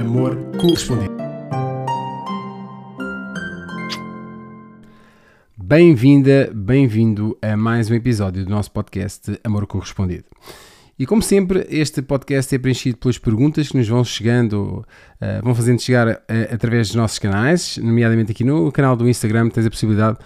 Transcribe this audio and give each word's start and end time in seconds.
Amor 0.00 0.34
Correspondido. 0.58 1.14
Bem-vinda, 5.58 6.50
bem-vindo 6.54 7.36
a 7.42 7.54
mais 7.54 7.90
um 7.90 7.94
episódio 7.94 8.42
do 8.46 8.50
nosso 8.50 8.70
podcast 8.70 9.38
Amor 9.44 9.66
Correspondido. 9.66 10.24
E 10.98 11.04
como 11.04 11.20
sempre, 11.20 11.66
este 11.68 12.00
podcast 12.00 12.54
é 12.54 12.58
preenchido 12.58 12.96
pelas 12.96 13.18
perguntas 13.18 13.68
que 13.68 13.76
nos 13.76 13.86
vão 13.86 14.02
chegando, 14.02 14.86
uh, 15.20 15.44
vão 15.44 15.54
fazendo 15.54 15.78
chegar 15.78 16.08
uh, 16.08 16.16
através 16.50 16.88
dos 16.88 16.96
nossos 16.96 17.18
canais, 17.18 17.76
nomeadamente 17.76 18.32
aqui 18.32 18.42
no 18.42 18.72
canal 18.72 18.96
do 18.96 19.06
Instagram, 19.06 19.50
tens 19.50 19.66
a 19.66 19.70
possibilidade 19.70 20.16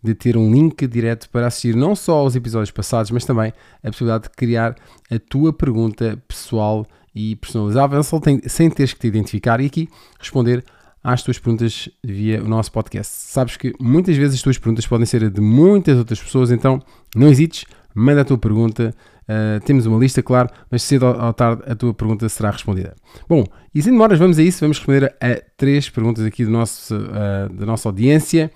de 0.00 0.14
ter 0.14 0.36
um 0.36 0.48
link 0.48 0.86
direto 0.86 1.28
para 1.28 1.48
assistir 1.48 1.74
não 1.74 1.96
só 1.96 2.18
aos 2.18 2.36
episódios 2.36 2.70
passados, 2.70 3.10
mas 3.10 3.24
também 3.24 3.52
a 3.82 3.88
possibilidade 3.88 4.24
de 4.24 4.30
criar 4.30 4.76
a 5.10 5.18
tua 5.18 5.52
pergunta 5.52 6.22
pessoal 6.28 6.86
e 7.14 7.36
personalizável 7.36 8.02
sem 8.02 8.70
teres 8.70 8.92
que 8.92 9.00
te 9.00 9.06
identificar 9.06 9.60
e 9.60 9.66
aqui 9.66 9.88
responder 10.18 10.64
às 11.02 11.22
tuas 11.22 11.38
perguntas 11.38 11.88
via 12.02 12.42
o 12.42 12.48
nosso 12.48 12.72
podcast. 12.72 13.12
Sabes 13.12 13.58
que 13.58 13.74
muitas 13.78 14.16
vezes 14.16 14.36
as 14.36 14.42
tuas 14.42 14.56
perguntas 14.56 14.86
podem 14.86 15.04
ser 15.04 15.30
de 15.30 15.40
muitas 15.40 15.98
outras 15.98 16.20
pessoas, 16.20 16.50
então 16.50 16.82
não 17.14 17.28
hesites, 17.28 17.66
manda 17.94 18.22
a 18.22 18.24
tua 18.24 18.38
pergunta. 18.38 18.94
Uh, 19.24 19.62
temos 19.64 19.86
uma 19.86 19.98
lista, 19.98 20.22
claro, 20.22 20.48
mas 20.70 20.82
cedo 20.82 21.06
ou 21.06 21.32
tarde 21.32 21.62
a 21.66 21.74
tua 21.74 21.94
pergunta 21.94 22.28
será 22.28 22.50
respondida. 22.50 22.94
Bom, 23.28 23.44
e 23.74 23.82
sem 23.82 23.92
demoras, 23.92 24.18
vamos 24.18 24.38
a 24.38 24.42
isso. 24.42 24.60
Vamos 24.60 24.78
responder 24.78 25.14
a, 25.20 25.42
três 25.56 25.88
perguntas 25.88 26.24
aqui 26.24 26.44
do 26.44 26.50
nosso, 26.50 26.94
uh, 26.94 27.52
da 27.52 27.66
nossa 27.66 27.88
audiência. 27.88 28.50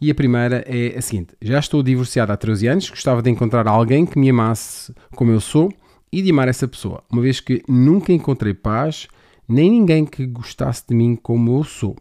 E 0.00 0.10
a 0.10 0.14
primeira 0.14 0.64
é 0.66 0.98
a 0.98 1.02
seguinte: 1.02 1.34
Já 1.42 1.58
estou 1.58 1.82
divorciado 1.82 2.32
há 2.32 2.36
13 2.36 2.66
anos, 2.68 2.90
gostava 2.90 3.22
de 3.22 3.30
encontrar 3.30 3.66
alguém 3.66 4.04
que 4.04 4.18
me 4.18 4.28
amasse 4.28 4.94
como 5.14 5.30
eu 5.30 5.40
sou 5.40 5.70
e 6.14 6.22
de 6.22 6.30
amar 6.30 6.46
essa 6.46 6.68
pessoa, 6.68 7.02
uma 7.10 7.20
vez 7.20 7.40
que 7.40 7.60
nunca 7.68 8.12
encontrei 8.12 8.54
paz, 8.54 9.08
nem 9.48 9.68
ninguém 9.68 10.06
que 10.06 10.24
gostasse 10.24 10.84
de 10.88 10.94
mim 10.94 11.16
como 11.16 11.58
eu 11.58 11.64
sou. 11.64 11.96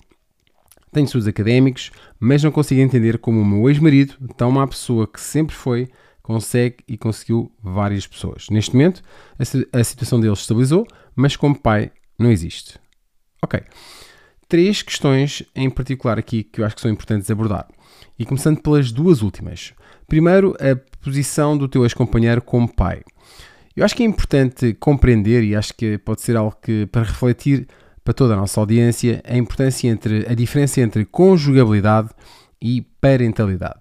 Tenho 0.91 1.05
estudos 1.05 1.27
académicos, 1.27 1.91
mas 2.19 2.43
não 2.43 2.51
consigo 2.51 2.79
entender 2.79 3.17
como 3.17 3.41
o 3.41 3.45
meu 3.45 3.67
ex-marido, 3.67 4.13
tão 4.37 4.49
uma 4.49 4.67
pessoa 4.67 5.07
que 5.07 5.19
sempre 5.19 5.55
foi, 5.55 5.89
consegue 6.21 6.77
e 6.87 6.95
conseguiu 6.95 7.51
várias 7.59 8.05
pessoas. 8.05 8.47
Neste 8.51 8.73
momento, 8.73 9.01
a 9.73 9.83
situação 9.83 10.19
dele 10.19 10.33
estabilizou, 10.33 10.85
mas 11.15 11.35
como 11.35 11.57
pai 11.57 11.91
não 12.17 12.31
existe. 12.31 12.79
Ok. 13.41 13.61
Três 14.47 14.83
questões 14.83 15.41
em 15.55 15.71
particular 15.71 16.19
aqui 16.19 16.43
que 16.43 16.61
eu 16.61 16.65
acho 16.65 16.75
que 16.75 16.81
são 16.81 16.91
importantes 16.91 17.31
abordar. 17.31 17.67
E 18.19 18.25
começando 18.25 18.61
pelas 18.61 18.91
duas 18.91 19.23
últimas. 19.23 19.73
Primeiro, 20.07 20.55
a 20.59 20.75
posição 21.03 21.57
do 21.57 21.67
teu 21.67 21.83
ex-companheiro 21.83 22.43
como 22.43 22.71
pai. 22.71 23.01
Eu 23.75 23.83
acho 23.83 23.95
que 23.95 24.03
é 24.03 24.05
importante 24.05 24.73
compreender, 24.73 25.43
e 25.43 25.55
acho 25.55 25.73
que 25.73 25.97
pode 25.97 26.21
ser 26.21 26.37
algo 26.37 26.55
que, 26.61 26.85
para 26.87 27.03
refletir 27.03 27.67
para 28.03 28.13
toda 28.13 28.33
a 28.33 28.37
nossa 28.37 28.59
audiência, 28.59 29.21
a 29.25 29.37
importância 29.37 29.87
entre 29.87 30.25
a 30.29 30.33
diferença 30.33 30.81
entre 30.81 31.05
conjugabilidade 31.05 32.09
e 32.61 32.81
parentalidade. 32.99 33.79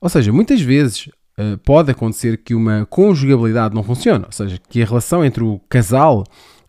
Ou 0.00 0.08
seja, 0.08 0.32
muitas 0.32 0.60
vezes 0.60 1.06
uh, 1.06 1.56
pode 1.64 1.90
acontecer 1.90 2.38
que 2.38 2.54
uma 2.54 2.86
conjugabilidade 2.86 3.74
não 3.74 3.82
funcione, 3.82 4.24
ou 4.24 4.32
seja, 4.32 4.58
que 4.68 4.82
a 4.82 4.86
relação 4.86 5.24
entre 5.24 5.44
o 5.44 5.60
casal 5.68 6.24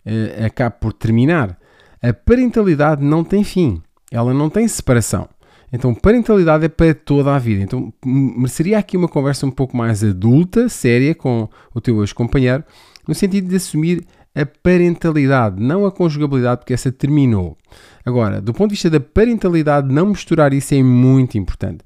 uh, 0.06 0.46
acabe 0.46 0.76
por 0.80 0.94
terminar. 0.94 1.58
A 2.02 2.14
parentalidade 2.14 3.04
não 3.04 3.24
tem 3.24 3.44
fim, 3.44 3.82
ela 4.12 4.34
não 4.34 4.50
tem 4.50 4.68
separação. 4.68 5.28
Então, 5.74 5.94
parentalidade 5.94 6.66
é 6.66 6.70
para 6.70 6.94
toda 6.94 7.34
a 7.34 7.40
vida. 7.40 7.64
Então, 7.64 7.94
mereceria 8.06 8.78
aqui 8.78 8.98
uma 8.98 9.08
conversa 9.08 9.46
um 9.46 9.52
pouco 9.52 9.76
mais 9.76 10.04
adulta, 10.04 10.68
séria, 10.68 11.16
com 11.16 11.48
o 11.74 11.80
teu 11.80 12.02
ex-companheiro, 12.02 12.64
no 13.08 13.16
sentido 13.16 13.48
de 13.48 13.56
assumir 13.56 14.06
a 14.36 14.46
parentalidade, 14.46 15.62
não 15.62 15.86
a 15.86 15.92
conjugabilidade, 15.92 16.62
porque 16.62 16.74
essa 16.74 16.92
terminou. 16.92 17.58
Agora, 18.06 18.42
do 18.42 18.54
ponto 18.54 18.70
de 18.70 18.76
vista 18.76 18.90
da 18.90 19.00
parentalidade, 19.00 19.94
não 19.94 20.08
misturar 20.08 20.54
isso 20.54 20.74
é 20.74 20.84
muito 20.84 21.38
importante. 21.38 21.84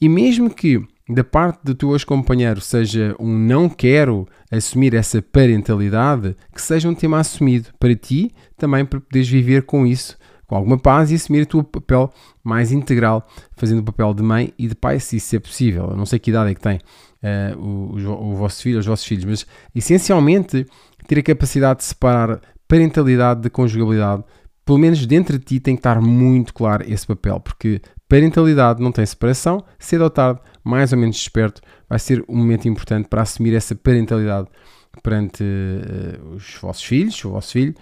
E 0.00 0.08
mesmo 0.08 0.50
que 0.50 0.82
da 1.08 1.22
parte 1.22 1.60
do 1.62 1.74
teu 1.74 1.92
ex-companheiro 1.92 2.60
seja 2.60 3.14
um 3.18 3.32
não 3.32 3.68
quero 3.68 4.26
assumir 4.50 4.94
essa 4.94 5.22
parentalidade, 5.22 6.36
que 6.52 6.60
seja 6.60 6.88
um 6.88 6.94
tema 6.94 7.20
assumido 7.20 7.68
para 7.78 7.94
ti, 7.94 8.32
também 8.56 8.84
para 8.84 9.00
poderes 9.00 9.28
viver 9.28 9.62
com 9.62 9.86
isso 9.86 10.18
com 10.46 10.54
alguma 10.56 10.78
paz 10.78 11.10
e 11.10 11.14
assumir 11.14 11.42
o 11.42 11.46
teu 11.46 11.64
papel 11.64 12.12
mais 12.42 12.70
integral, 12.72 13.26
fazendo 13.56 13.80
o 13.80 13.84
papel 13.84 14.14
de 14.14 14.22
mãe 14.22 14.52
e 14.58 14.68
de 14.68 14.74
pai, 14.74 15.00
se 15.00 15.16
isso 15.16 15.34
é 15.34 15.38
possível. 15.38 15.90
Eu 15.90 15.96
não 15.96 16.06
sei 16.06 16.18
que 16.18 16.30
idade 16.30 16.50
é 16.50 16.54
que 16.54 16.60
tem 16.60 16.76
uh, 16.76 17.58
o, 17.58 18.30
o, 18.30 18.36
vosso 18.36 18.62
filho, 18.62 18.78
os 18.78 18.86
vossos 18.86 19.04
filhos, 19.04 19.24
mas 19.24 19.46
essencialmente 19.74 20.66
ter 21.06 21.18
a 21.18 21.22
capacidade 21.22 21.80
de 21.80 21.84
separar 21.84 22.40
parentalidade 22.68 23.40
de 23.40 23.50
conjugabilidade, 23.50 24.24
pelo 24.64 24.78
menos 24.78 25.04
dentro 25.06 25.38
de 25.38 25.44
ti 25.44 25.60
tem 25.60 25.74
que 25.74 25.80
estar 25.80 26.00
muito 26.00 26.52
claro 26.52 26.84
esse 26.86 27.06
papel, 27.06 27.40
porque 27.40 27.80
parentalidade 28.08 28.82
não 28.82 28.92
tem 28.92 29.06
separação, 29.06 29.64
cedo 29.78 30.04
ou 30.04 30.10
tarde, 30.10 30.40
mais 30.64 30.92
ou 30.92 30.98
menos 30.98 31.16
desperto, 31.16 31.60
vai 31.88 31.98
ser 31.98 32.24
um 32.28 32.36
momento 32.36 32.68
importante 32.68 33.08
para 33.08 33.22
assumir 33.22 33.54
essa 33.54 33.74
parentalidade 33.74 34.48
perante 35.02 35.42
uh, 35.42 36.34
os 36.34 36.56
vossos 36.60 36.82
filhos, 36.82 37.24
o 37.24 37.30
vosso 37.30 37.52
filho, 37.52 37.74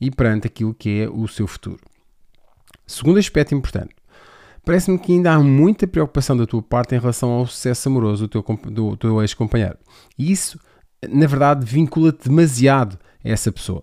e 0.00 0.10
perante 0.10 0.46
aquilo 0.48 0.74
que 0.74 1.02
é 1.02 1.08
o 1.08 1.28
seu 1.28 1.46
futuro. 1.46 1.78
Segundo 2.92 3.18
aspecto 3.18 3.54
importante, 3.54 3.94
parece-me 4.66 4.98
que 4.98 5.12
ainda 5.12 5.32
há 5.32 5.38
muita 5.40 5.86
preocupação 5.86 6.36
da 6.36 6.46
tua 6.46 6.60
parte 6.60 6.94
em 6.94 6.98
relação 6.98 7.30
ao 7.30 7.46
sucesso 7.46 7.88
amoroso 7.88 8.28
do 8.28 8.42
teu, 8.42 8.56
do 8.70 8.96
teu 8.98 9.22
ex-companheiro. 9.22 9.78
E 10.18 10.30
isso, 10.30 10.60
na 11.08 11.26
verdade, 11.26 11.64
vincula-te 11.64 12.28
demasiado 12.28 12.98
a 13.24 13.30
essa 13.30 13.50
pessoa. 13.50 13.82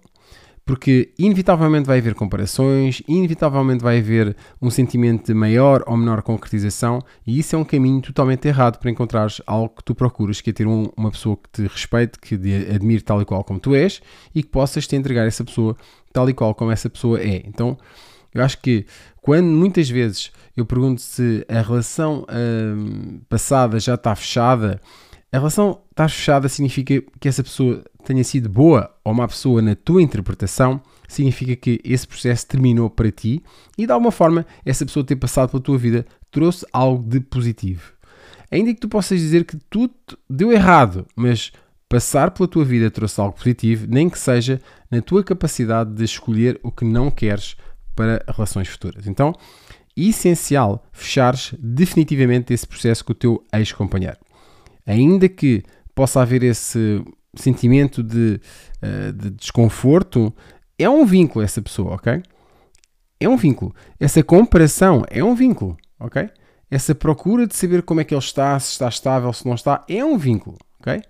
Porque 0.63 1.11
inevitavelmente 1.17 1.87
vai 1.87 1.97
haver 1.97 2.13
comparações, 2.13 3.01
inevitavelmente 3.07 3.83
vai 3.83 3.97
haver 3.97 4.37
um 4.61 4.69
sentimento 4.69 5.25
de 5.25 5.33
maior 5.33 5.83
ou 5.87 5.97
menor 5.97 6.21
concretização, 6.21 7.01
e 7.25 7.39
isso 7.39 7.55
é 7.55 7.57
um 7.59 7.65
caminho 7.65 8.03
totalmente 8.03 8.47
errado 8.47 8.77
para 8.77 8.91
encontrares 8.91 9.41
algo 9.47 9.73
que 9.75 9.83
tu 9.83 9.95
procuras, 9.95 10.39
que 10.39 10.51
é 10.51 10.53
ter 10.53 10.67
um, 10.67 10.87
uma 10.95 11.09
pessoa 11.09 11.35
que 11.35 11.49
te 11.51 11.67
respeite, 11.67 12.19
que 12.19 12.37
te 12.37 12.71
admire 12.71 13.01
tal 13.01 13.19
e 13.23 13.25
qual 13.25 13.43
como 13.43 13.59
tu 13.59 13.73
és, 13.73 14.03
e 14.35 14.43
que 14.43 14.49
possas 14.49 14.85
te 14.85 14.95
entregar 14.95 15.25
essa 15.25 15.43
pessoa 15.43 15.75
tal 16.13 16.29
e 16.29 16.33
qual 16.35 16.53
como 16.53 16.69
essa 16.69 16.87
pessoa 16.87 17.19
é. 17.19 17.41
Então, 17.47 17.75
eu 18.33 18.43
acho 18.43 18.59
que 18.61 18.85
quando 19.21 19.47
muitas 19.47 19.89
vezes 19.89 20.31
eu 20.55 20.65
pergunto 20.65 21.01
se 21.01 21.45
a 21.47 21.61
relação 21.61 22.25
hum, 22.29 23.21
passada 23.29 23.79
já 23.79 23.95
está 23.95 24.15
fechada, 24.15 24.81
a 25.31 25.37
relação 25.37 25.81
estar 25.91 26.09
fechada 26.09 26.49
significa 26.49 27.03
que 27.19 27.27
essa 27.27 27.43
pessoa 27.43 27.83
tenha 28.03 28.23
sido 28.23 28.49
boa 28.49 28.93
ou 29.03 29.13
má 29.13 29.27
pessoa 29.27 29.61
na 29.61 29.75
tua 29.75 30.01
interpretação, 30.01 30.81
significa 31.07 31.55
que 31.55 31.79
esse 31.83 32.07
processo 32.07 32.47
terminou 32.47 32.89
para 32.89 33.11
ti 33.11 33.43
e 33.77 33.85
de 33.85 33.91
alguma 33.91 34.11
forma 34.11 34.45
essa 34.65 34.85
pessoa 34.85 35.05
ter 35.05 35.15
passado 35.15 35.49
pela 35.49 35.61
tua 35.61 35.77
vida 35.77 36.05
trouxe 36.31 36.65
algo 36.71 37.07
de 37.07 37.19
positivo. 37.19 37.93
Ainda 38.51 38.73
que 38.73 38.79
tu 38.79 38.89
possas 38.89 39.19
dizer 39.19 39.45
que 39.45 39.57
tudo 39.69 39.93
deu 40.27 40.51
errado, 40.51 41.05
mas 41.15 41.51
passar 41.87 42.31
pela 42.31 42.47
tua 42.47 42.65
vida 42.65 42.89
trouxe 42.89 43.21
algo 43.21 43.37
positivo, 43.37 43.85
nem 43.87 44.09
que 44.09 44.17
seja 44.17 44.59
na 44.89 45.01
tua 45.01 45.23
capacidade 45.23 45.93
de 45.93 46.03
escolher 46.03 46.59
o 46.63 46.71
que 46.71 46.85
não 46.85 47.11
queres 47.11 47.55
para 47.99 48.23
relações 48.33 48.69
futuras. 48.69 49.07
Então, 49.07 49.33
é 49.97 50.01
essencial 50.01 50.85
fechares 50.93 51.53
definitivamente 51.59 52.53
esse 52.53 52.65
processo 52.65 53.03
com 53.03 53.11
o 53.11 53.15
teu 53.15 53.45
ex-companheiro. 53.51 54.15
Ainda 54.87 55.27
que 55.27 55.63
possa 55.93 56.21
haver 56.21 56.41
esse 56.43 57.03
sentimento 57.35 58.01
de, 58.01 58.39
uh, 58.81 59.11
de 59.11 59.31
desconforto, 59.31 60.33
é 60.77 60.89
um 60.89 61.05
vínculo 61.05 61.43
essa 61.43 61.61
pessoa, 61.61 61.95
ok? 61.95 62.23
É 63.19 63.27
um 63.27 63.35
vínculo. 63.35 63.75
Essa 63.99 64.23
comparação 64.23 65.03
é 65.09 65.21
um 65.21 65.35
vínculo, 65.35 65.75
ok? 65.99 66.29
Essa 66.71 66.95
procura 66.95 67.45
de 67.45 67.53
saber 67.53 67.83
como 67.83 67.99
é 67.99 68.05
que 68.05 68.13
ele 68.13 68.19
está, 68.19 68.57
se 68.61 68.71
está 68.71 68.87
estável, 68.87 69.33
se 69.33 69.45
não 69.45 69.55
está, 69.55 69.83
é 69.89 70.05
um 70.05 70.17
vínculo, 70.17 70.57
ok? 70.79 71.01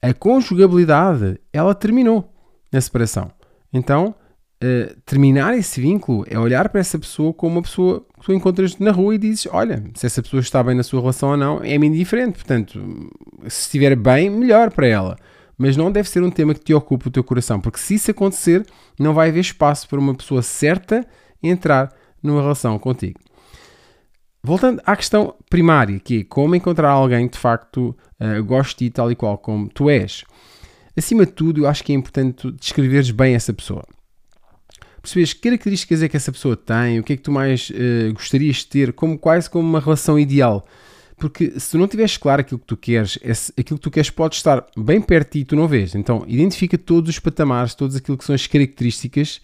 A 0.00 0.14
conjugabilidade, 0.14 1.38
ela 1.52 1.74
terminou 1.74 2.32
na 2.72 2.80
separação. 2.80 3.30
Então, 3.70 4.14
uh, 4.62 5.00
terminar 5.04 5.56
esse 5.56 5.80
vínculo 5.80 6.24
é 6.28 6.38
olhar 6.38 6.68
para 6.68 6.80
essa 6.80 6.98
pessoa 6.98 7.32
como 7.32 7.56
uma 7.56 7.62
pessoa 7.62 8.04
que 8.18 8.26
tu 8.26 8.32
encontras 8.32 8.78
na 8.78 8.90
rua 8.90 9.14
e 9.14 9.18
dizes: 9.18 9.46
Olha, 9.50 9.82
se 9.94 10.06
essa 10.06 10.22
pessoa 10.22 10.40
está 10.40 10.62
bem 10.62 10.74
na 10.74 10.82
sua 10.82 11.00
relação 11.00 11.30
ou 11.30 11.36
não, 11.36 11.62
é-me 11.62 11.86
indiferente. 11.86 12.34
Portanto, 12.34 13.10
se 13.48 13.62
estiver 13.62 13.96
bem, 13.96 14.30
melhor 14.30 14.70
para 14.70 14.86
ela. 14.86 15.16
Mas 15.58 15.76
não 15.76 15.90
deve 15.90 16.08
ser 16.08 16.22
um 16.22 16.30
tema 16.30 16.52
que 16.52 16.60
te 16.60 16.74
ocupe 16.74 17.08
o 17.08 17.10
teu 17.10 17.24
coração, 17.24 17.58
porque 17.58 17.78
se 17.78 17.94
isso 17.94 18.10
acontecer, 18.10 18.66
não 18.98 19.14
vai 19.14 19.30
haver 19.30 19.40
espaço 19.40 19.88
para 19.88 19.98
uma 19.98 20.14
pessoa 20.14 20.42
certa 20.42 21.06
entrar 21.42 21.90
numa 22.22 22.42
relação 22.42 22.78
contigo. 22.78 23.18
Voltando 24.42 24.82
à 24.84 24.94
questão 24.94 25.34
primária, 25.48 25.98
que 25.98 26.20
é 26.20 26.24
como 26.24 26.54
encontrar 26.54 26.90
alguém 26.90 27.26
que 27.26 27.32
de 27.32 27.38
facto 27.38 27.96
uh, 28.20 28.44
goste 28.44 28.84
de 28.84 28.90
ti 28.90 28.94
tal 28.94 29.10
e 29.10 29.16
qual 29.16 29.38
como 29.38 29.68
tu 29.68 29.88
és. 29.88 30.24
Acima 30.94 31.24
de 31.24 31.32
tudo, 31.32 31.62
eu 31.62 31.66
acho 31.66 31.82
que 31.82 31.92
é 31.92 31.94
importante 31.94 32.52
descreveres 32.52 33.10
bem 33.10 33.34
essa 33.34 33.52
pessoa 33.52 33.82
perceberes 35.06 35.32
que 35.32 35.40
características 35.40 36.02
é 36.02 36.08
que 36.08 36.16
essa 36.16 36.32
pessoa 36.32 36.56
tem, 36.56 36.98
o 36.98 37.04
que 37.04 37.12
é 37.12 37.16
que 37.16 37.22
tu 37.22 37.30
mais 37.30 37.70
uh, 37.70 38.12
gostarias 38.12 38.56
de 38.56 38.66
ter, 38.66 38.92
como 38.92 39.16
quase 39.16 39.48
como 39.48 39.66
uma 39.68 39.80
relação 39.80 40.18
ideal. 40.18 40.66
Porque 41.16 41.58
se 41.58 41.78
não 41.78 41.88
tiveres 41.88 42.16
claro 42.18 42.40
aquilo 42.40 42.58
que 42.58 42.66
tu 42.66 42.76
queres, 42.76 43.18
esse, 43.22 43.52
aquilo 43.56 43.78
que 43.78 43.84
tu 43.84 43.90
queres 43.90 44.10
pode 44.10 44.34
estar 44.34 44.66
bem 44.76 45.00
perto 45.00 45.28
de 45.28 45.32
ti 45.32 45.38
e 45.40 45.44
tu 45.44 45.56
não 45.56 45.66
vês. 45.66 45.94
Então, 45.94 46.24
identifica 46.26 46.76
todos 46.76 47.08
os 47.08 47.18
patamares, 47.18 47.74
todas 47.74 47.96
aquilo 47.96 48.18
que 48.18 48.24
são 48.24 48.34
as 48.34 48.46
características 48.46 49.40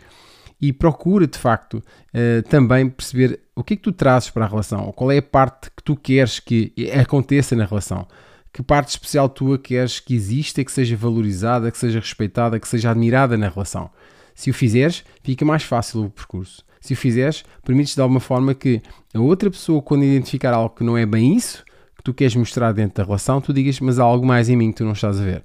e 0.61 0.73
procura 0.73 1.27
de 1.27 1.39
facto 1.39 1.75
uh, 1.75 2.43
também 2.49 2.91
perceber 2.91 3.41
o 3.55 3.65
que 3.65 3.75
é 3.75 3.77
que 3.77 3.83
tu 3.83 3.93
trazes 3.93 4.31
para 4.31 4.45
a 4.45 4.49
relação, 4.49 4.93
qual 4.93 5.11
é 5.11 5.19
a 5.19 5.23
parte 5.23 5.71
que 5.71 5.83
tu 5.83 5.97
queres 5.97 6.41
que 6.41 6.73
aconteça 7.01 7.55
na 7.55 7.65
relação, 7.65 8.07
que 8.53 8.63
parte 8.63 8.91
especial 8.91 9.29
tua 9.29 9.59
queres 9.59 10.01
que 10.01 10.15
exista, 10.15 10.65
que 10.65 10.73
seja 10.73 10.97
valorizada, 10.97 11.71
que 11.71 11.79
seja 11.79 12.01
respeitada, 12.01 12.61
que 12.61 12.69
seja 12.69 12.91
admirada 12.91 13.37
na 13.37 13.49
relação. 13.49 13.91
Se 14.35 14.51
o 14.51 14.55
fizeres, 14.55 15.05
fica 15.23 15.45
mais 15.45 15.63
fácil 15.63 16.05
o 16.05 16.11
percurso. 16.11 16.65
Se 16.81 16.95
o 16.95 16.97
fizeres, 16.97 17.45
permites 17.65 17.95
de 17.95 18.01
alguma 18.01 18.21
forma 18.21 18.55
que 18.55 18.83
a 19.15 19.21
outra 19.21 19.51
pessoa, 19.51 19.81
quando 19.81 20.05
identificar 20.05 20.53
algo 20.53 20.75
que 20.75 20.83
não 20.83 20.99
é 20.99 21.07
bem 21.07 21.37
isso 21.37 21.65
que 21.97 22.03
tu 22.03 22.13
queres 22.13 22.35
mostrar 22.35 22.73
dentro 22.73 22.97
da 22.97 23.05
relação, 23.05 23.41
tu 23.41 23.53
digas, 23.53 23.79
mas 23.79 23.99
há 23.99 24.03
algo 24.03 24.27
mais 24.27 24.49
em 24.49 24.57
mim 24.57 24.73
que 24.73 24.79
tu 24.79 24.85
não 24.85 24.93
estás 24.93 25.21
a 25.21 25.25
ver. 25.25 25.45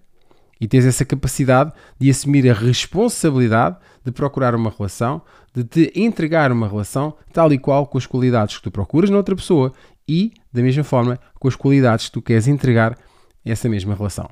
E 0.59 0.67
tens 0.67 0.85
essa 0.85 1.05
capacidade 1.05 1.71
de 1.99 2.09
assumir 2.09 2.49
a 2.49 2.53
responsabilidade 2.53 3.77
de 4.03 4.11
procurar 4.11 4.55
uma 4.55 4.73
relação, 4.75 5.21
de 5.53 5.63
te 5.63 5.91
entregar 5.95 6.51
uma 6.51 6.67
relação 6.67 7.13
tal 7.31 7.53
e 7.53 7.59
qual 7.59 7.85
com 7.85 7.97
as 7.97 8.07
qualidades 8.07 8.57
que 8.57 8.63
tu 8.63 8.71
procuras 8.71 9.09
na 9.11 9.17
outra 9.17 9.35
pessoa 9.35 9.71
e, 10.07 10.33
da 10.51 10.63
mesma 10.63 10.83
forma, 10.83 11.19
com 11.39 11.47
as 11.47 11.55
qualidades 11.55 12.07
que 12.07 12.13
tu 12.13 12.21
queres 12.21 12.47
entregar 12.47 12.97
essa 13.45 13.69
mesma 13.69 13.93
relação. 13.93 14.27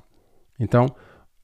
Então, 0.59 0.87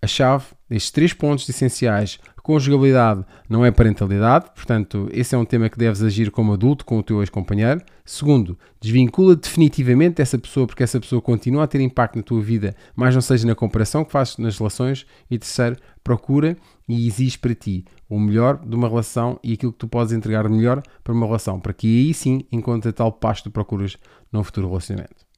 a 0.01 0.07
chave 0.07 0.45
destes 0.69 0.91
três 0.91 1.13
pontos 1.13 1.47
essenciais 1.47 2.19
Conjugabilidade 2.43 3.23
não 3.47 3.63
é 3.63 3.69
parentalidade, 3.69 4.45
portanto, 4.55 5.07
esse 5.11 5.35
é 5.35 5.37
um 5.37 5.45
tema 5.45 5.69
que 5.69 5.77
deves 5.77 6.01
agir 6.01 6.31
como 6.31 6.53
adulto 6.53 6.83
com 6.83 6.97
o 6.97 7.03
teu 7.03 7.19
ex-companheiro. 7.21 7.81
Segundo, 8.03 8.57
desvincula 8.81 9.35
definitivamente 9.35 10.15
dessa 10.15 10.39
pessoa 10.39 10.65
porque 10.65 10.81
essa 10.81 10.99
pessoa 10.99 11.21
continua 11.21 11.63
a 11.63 11.67
ter 11.67 11.79
impacto 11.81 12.15
na 12.15 12.23
tua 12.23 12.41
vida, 12.41 12.75
mas 12.95 13.13
não 13.13 13.21
seja 13.21 13.45
na 13.45 13.53
comparação 13.53 14.03
que 14.03 14.11
fazes 14.11 14.37
nas 14.37 14.57
relações. 14.57 15.05
E 15.29 15.37
terceiro, 15.37 15.77
procura 16.03 16.57
e 16.89 17.05
exige 17.07 17.37
para 17.37 17.53
ti 17.53 17.85
o 18.09 18.19
melhor 18.19 18.57
de 18.65 18.75
uma 18.75 18.89
relação 18.89 19.39
e 19.43 19.53
aquilo 19.53 19.71
que 19.71 19.77
tu 19.77 19.87
podes 19.87 20.11
entregar 20.11 20.49
melhor 20.49 20.81
para 21.03 21.13
uma 21.13 21.27
relação, 21.27 21.59
para 21.59 21.73
que 21.73 21.87
aí 21.87 22.13
sim 22.13 22.41
encontre 22.51 22.91
tal 22.91 23.11
paz 23.11 23.37
que 23.37 23.43
tu 23.45 23.51
procuras 23.51 23.97
num 24.31 24.43
futuro 24.43 24.67
relacionamento. 24.67 25.31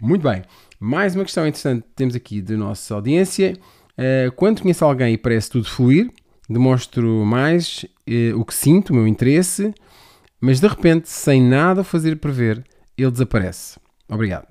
Muito 0.00 0.22
bem, 0.22 0.42
mais 0.78 1.14
uma 1.14 1.24
questão 1.24 1.46
interessante 1.46 1.84
temos 1.94 2.14
aqui 2.14 2.42
da 2.42 2.56
nossa 2.56 2.94
audiência. 2.94 3.56
Uh, 3.98 4.30
quando 4.32 4.62
conheço 4.62 4.84
alguém 4.84 5.14
e 5.14 5.18
parece 5.18 5.50
tudo 5.50 5.68
fluir, 5.68 6.10
demonstro 6.48 7.24
mais 7.24 7.84
uh, 8.08 8.38
o 8.38 8.44
que 8.44 8.54
sinto, 8.54 8.90
o 8.90 8.94
meu 8.94 9.06
interesse, 9.06 9.74
mas 10.40 10.60
de 10.60 10.68
repente, 10.68 11.08
sem 11.08 11.42
nada 11.42 11.82
fazer 11.82 12.16
prever, 12.16 12.64
ele 12.96 13.10
desaparece. 13.10 13.78
Obrigado. 14.08 14.46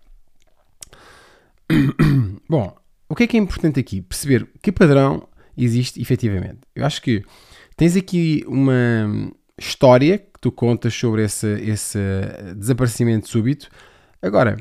Bom, 2.49 2.75
o 3.07 3.15
que 3.15 3.23
é 3.23 3.27
que 3.27 3.37
é 3.37 3.39
importante 3.39 3.79
aqui? 3.79 4.01
Perceber 4.01 4.47
que 4.61 4.71
padrão 4.71 5.27
existe 5.57 6.01
efetivamente. 6.01 6.59
Eu 6.75 6.85
acho 6.85 7.01
que 7.01 7.23
tens 7.77 7.95
aqui 7.95 8.43
uma 8.47 9.31
história 9.57 10.17
que 10.17 10.39
tu 10.41 10.51
contas 10.51 10.93
sobre 10.93 11.23
esse, 11.23 11.47
esse 11.61 11.99
desaparecimento 12.55 13.29
súbito. 13.29 13.69
Agora, 14.21 14.57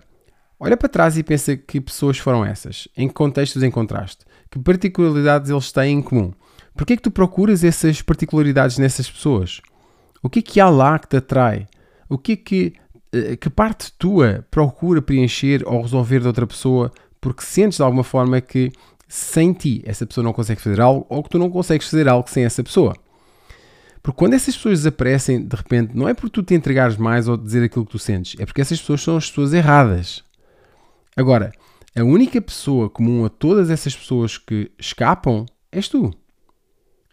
olha 0.58 0.76
para 0.76 0.88
trás 0.88 1.16
e 1.16 1.22
pensa 1.22 1.56
que 1.56 1.80
pessoas 1.80 2.18
foram 2.18 2.44
essas, 2.44 2.88
em 2.96 3.08
que 3.08 3.14
contextos 3.14 3.62
encontraste. 3.62 4.24
Que 4.50 4.58
particularidades 4.58 5.50
eles 5.50 5.72
têm 5.72 5.98
em 5.98 6.02
comum? 6.02 6.32
Porquê 6.74 6.94
é 6.94 6.96
que 6.96 7.02
tu 7.02 7.10
procuras 7.10 7.62
essas 7.62 8.02
particularidades 8.02 8.78
nessas 8.78 9.10
pessoas? 9.10 9.60
O 10.22 10.28
que 10.28 10.40
é 10.40 10.42
que 10.42 10.60
há 10.60 10.68
lá 10.68 10.98
que 10.98 11.08
te 11.08 11.16
atrai? 11.16 11.66
O 12.08 12.18
que 12.18 12.32
é 12.32 12.36
que, 12.36 12.72
eh, 13.12 13.36
que 13.36 13.48
parte 13.50 13.92
tua 13.98 14.44
procura 14.50 15.00
preencher 15.00 15.62
ou 15.66 15.82
resolver 15.82 16.20
de 16.20 16.26
outra 16.26 16.46
pessoa 16.46 16.92
porque 17.20 17.42
sentes 17.42 17.78
de 17.78 17.82
alguma 17.82 18.04
forma 18.04 18.40
que 18.40 18.70
sem 19.08 19.52
ti 19.52 19.82
essa 19.86 20.04
pessoa 20.06 20.24
não 20.24 20.32
consegue 20.32 20.60
fazer 20.60 20.80
algo 20.80 21.06
ou 21.08 21.22
que 21.22 21.30
tu 21.30 21.38
não 21.38 21.50
consegues 21.50 21.88
fazer 21.88 22.08
algo 22.08 22.28
sem 22.28 22.44
essa 22.44 22.62
pessoa? 22.62 22.94
Porque 24.02 24.18
quando 24.18 24.34
essas 24.34 24.54
pessoas 24.54 24.80
desaparecem 24.80 25.42
de 25.42 25.56
repente, 25.56 25.96
não 25.96 26.06
é 26.06 26.12
por 26.12 26.28
tu 26.28 26.42
te 26.42 26.54
entregares 26.54 26.96
mais 26.98 27.26
ou 27.26 27.38
dizer 27.38 27.64
aquilo 27.64 27.86
que 27.86 27.92
tu 27.92 27.98
sentes, 27.98 28.38
é 28.38 28.44
porque 28.44 28.60
essas 28.60 28.78
pessoas 28.78 29.02
são 29.02 29.16
as 29.16 29.28
pessoas 29.28 29.54
erradas. 29.54 30.22
Agora, 31.16 31.52
a 31.96 32.02
única 32.02 32.40
pessoa 32.40 32.90
comum 32.90 33.24
a 33.24 33.28
todas 33.28 33.70
essas 33.70 33.94
pessoas 33.94 34.36
que 34.36 34.70
escapam 34.78 35.46
és 35.70 35.88
tu. 35.88 36.10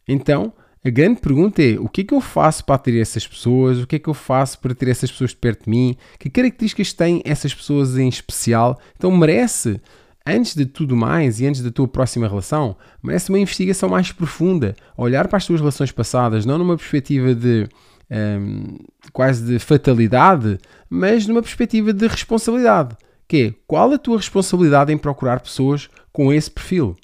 Então, 0.08 0.54
a 0.84 0.90
grande 0.90 1.22
pergunta 1.22 1.62
é: 1.62 1.80
o 1.80 1.88
que 1.88 2.02
é 2.02 2.04
que 2.04 2.14
eu 2.14 2.22
faço 2.22 2.66
para 2.66 2.80
ter 2.80 3.00
essas 3.00 3.28
pessoas? 3.28 3.80
O 3.80 3.86
que 3.86 3.98
é 3.98 4.00
que 4.00 4.10
eu 4.10 4.14
faço 4.14 4.60
para 4.60 4.74
ter 4.74 4.90
essas 4.90 5.12
pessoas 5.12 5.30
de 5.30 5.36
perto 5.36 5.66
de 5.66 5.70
mim? 5.70 5.96
Que 6.18 6.30
características 6.30 6.94
têm 6.94 7.22
essas 7.24 7.54
pessoas 7.54 7.96
em 7.96 8.10
especial? 8.10 8.80
Então, 8.96 9.16
merece, 9.16 9.80
antes 10.26 10.56
de 10.56 10.66
tudo 10.66 10.96
mais 10.96 11.40
e 11.40 11.46
antes 11.46 11.62
da 11.62 11.70
tua 11.70 11.88
próxima 11.88 12.28
relação, 12.28 12.76
merece 13.04 13.30
uma 13.30 13.40
investigação 13.40 13.88
mais 13.88 14.12
profunda. 14.12 14.76
Olhar 14.98 15.28
para 15.28 15.38
as 15.38 15.46
tuas 15.46 15.60
relações 15.60 15.92
passadas, 15.92 16.46
não 16.46 16.58
numa 16.58 16.76
perspectiva 16.76 17.36
de. 17.36 17.68
Um, 18.14 18.78
quase 19.14 19.42
de 19.42 19.58
fatalidade, 19.58 20.58
mas 20.90 21.26
numa 21.26 21.42
perspectiva 21.42 21.94
de 21.94 22.08
responsabilidade 22.08 22.98
que 23.32 23.44
é 23.44 23.54
qual 23.66 23.90
a 23.94 23.98
tua 23.98 24.18
responsabilidade 24.18 24.92
em 24.92 24.98
procurar 24.98 25.40
pessoas 25.40 25.90
com 26.12 26.34
esse 26.34 26.52
perfil? 26.52 26.98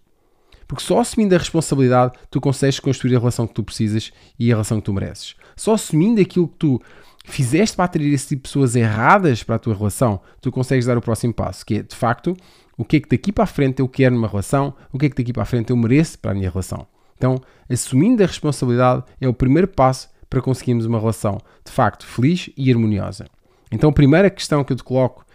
Porque 0.67 0.83
só 0.83 0.99
assumindo 0.99 1.33
a 1.33 1.37
responsabilidade 1.37 2.19
tu 2.29 2.41
consegues 2.41 2.81
construir 2.81 3.15
a 3.15 3.19
relação 3.19 3.47
que 3.47 3.53
tu 3.53 3.63
precisas 3.63 4.11
e 4.37 4.51
a 4.51 4.55
relação 4.55 4.81
que 4.81 4.83
tu 4.83 4.93
mereces. 4.93 5.35
Só 5.55 5.75
assumindo 5.75 6.19
aquilo 6.19 6.49
que 6.49 6.57
tu 6.57 6.81
fizeste 7.23 7.77
para 7.77 7.85
atrair 7.85 8.13
esse 8.13 8.27
tipo 8.27 8.41
de 8.41 8.49
pessoas 8.49 8.75
erradas 8.75 9.41
para 9.41 9.55
a 9.55 9.59
tua 9.59 9.73
relação, 9.73 10.19
tu 10.41 10.51
consegues 10.51 10.85
dar 10.85 10.97
o 10.97 11.01
próximo 11.01 11.33
passo, 11.33 11.65
que 11.65 11.75
é 11.75 11.81
de 11.81 11.95
facto 11.95 12.35
o 12.77 12.83
que 12.83 12.97
é 12.97 12.99
que 12.99 13.07
daqui 13.07 13.31
para 13.31 13.45
a 13.45 13.47
frente 13.47 13.79
eu 13.79 13.87
quero 13.87 14.13
numa 14.13 14.27
relação, 14.27 14.73
o 14.91 14.99
que 14.99 15.05
é 15.05 15.09
que 15.09 15.15
daqui 15.15 15.31
para 15.31 15.43
a 15.43 15.45
frente 15.45 15.69
eu 15.69 15.77
mereço 15.77 16.19
para 16.19 16.31
a 16.31 16.33
minha 16.33 16.49
relação. 16.49 16.85
Então, 17.15 17.39
assumindo 17.69 18.21
a 18.21 18.27
responsabilidade 18.27 19.05
é 19.21 19.29
o 19.29 19.33
primeiro 19.33 19.69
passo 19.69 20.09
para 20.29 20.41
conseguirmos 20.41 20.85
uma 20.85 20.99
relação 20.99 21.37
de 21.63 21.71
facto 21.71 22.05
feliz 22.05 22.49
e 22.57 22.69
harmoniosa. 22.69 23.27
Então, 23.71 23.89
a 23.89 23.93
primeira 23.93 24.29
questão 24.29 24.61
que 24.65 24.73
eu 24.73 24.77
te 24.77 24.83
coloco 24.83 25.25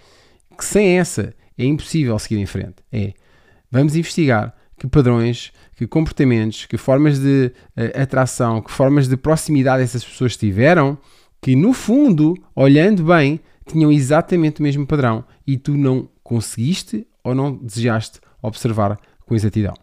que 0.56 0.64
sem 0.64 0.98
essa 0.98 1.34
é 1.56 1.64
impossível 1.64 2.18
seguir 2.18 2.40
em 2.40 2.46
frente. 2.46 2.76
É, 2.92 3.12
vamos 3.70 3.94
investigar 3.94 4.54
que 4.78 4.86
padrões, 4.86 5.52
que 5.76 5.86
comportamentos, 5.86 6.66
que 6.66 6.76
formas 6.76 7.18
de 7.20 7.52
uh, 7.76 8.02
atração, 8.02 8.60
que 8.60 8.70
formas 8.70 9.06
de 9.06 9.16
proximidade 9.16 9.82
essas 9.82 10.04
pessoas 10.04 10.36
tiveram, 10.36 10.98
que 11.40 11.54
no 11.54 11.72
fundo, 11.72 12.34
olhando 12.54 13.04
bem, 13.04 13.38
tinham 13.64 13.92
exatamente 13.92 14.58
o 14.58 14.62
mesmo 14.62 14.84
padrão 14.86 15.24
e 15.46 15.56
tu 15.56 15.76
não 15.76 16.08
conseguiste 16.22 17.06
ou 17.22 17.32
não 17.32 17.56
desejaste 17.56 18.20
observar 18.42 18.98
com 19.24 19.36
exatidão. 19.36 19.74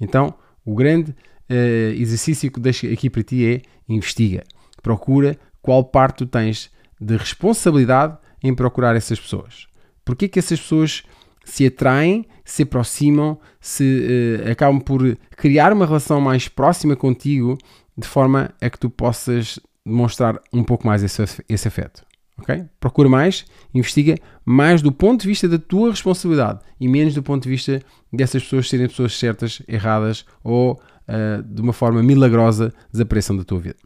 Então, 0.00 0.34
o 0.64 0.74
grande 0.74 1.12
uh, 1.12 1.92
exercício 1.94 2.50
que 2.50 2.58
deixo 2.58 2.86
aqui 2.92 3.08
para 3.08 3.22
ti 3.22 3.46
é 3.46 3.62
investiga, 3.88 4.42
procura 4.82 5.38
qual 5.62 5.84
parte 5.84 6.18
tu 6.18 6.26
tens 6.26 6.68
de 7.00 7.16
responsabilidade 7.16 8.18
em 8.42 8.52
procurar 8.52 8.96
essas 8.96 9.20
pessoas. 9.20 9.67
Porquê 10.08 10.26
que 10.26 10.38
essas 10.38 10.58
pessoas 10.58 11.02
se 11.44 11.66
atraem, 11.66 12.24
se 12.42 12.62
aproximam, 12.62 13.38
se 13.60 14.40
uh, 14.42 14.50
acabam 14.50 14.80
por 14.80 15.02
criar 15.36 15.70
uma 15.70 15.84
relação 15.84 16.18
mais 16.18 16.48
próxima 16.48 16.96
contigo, 16.96 17.58
de 17.94 18.08
forma 18.08 18.50
a 18.58 18.70
que 18.70 18.78
tu 18.78 18.88
possas 18.88 19.60
demonstrar 19.84 20.40
um 20.50 20.64
pouco 20.64 20.86
mais 20.86 21.02
esse, 21.02 21.22
esse 21.46 21.68
afeto. 21.68 22.06
Okay? 22.38 22.64
Procura 22.80 23.06
mais, 23.06 23.44
investiga 23.74 24.16
mais 24.46 24.80
do 24.80 24.90
ponto 24.90 25.20
de 25.20 25.28
vista 25.28 25.46
da 25.46 25.58
tua 25.58 25.90
responsabilidade 25.90 26.60
e 26.80 26.88
menos 26.88 27.12
do 27.12 27.22
ponto 27.22 27.42
de 27.42 27.50
vista 27.50 27.82
dessas 28.10 28.42
pessoas 28.42 28.66
serem 28.66 28.88
pessoas 28.88 29.14
certas, 29.14 29.60
erradas 29.68 30.24
ou 30.42 30.72
uh, 30.72 31.42
de 31.42 31.60
uma 31.60 31.74
forma 31.74 32.02
milagrosa 32.02 32.72
desapareçam 32.90 33.36
da 33.36 33.44
tua 33.44 33.60
vida. 33.60 33.76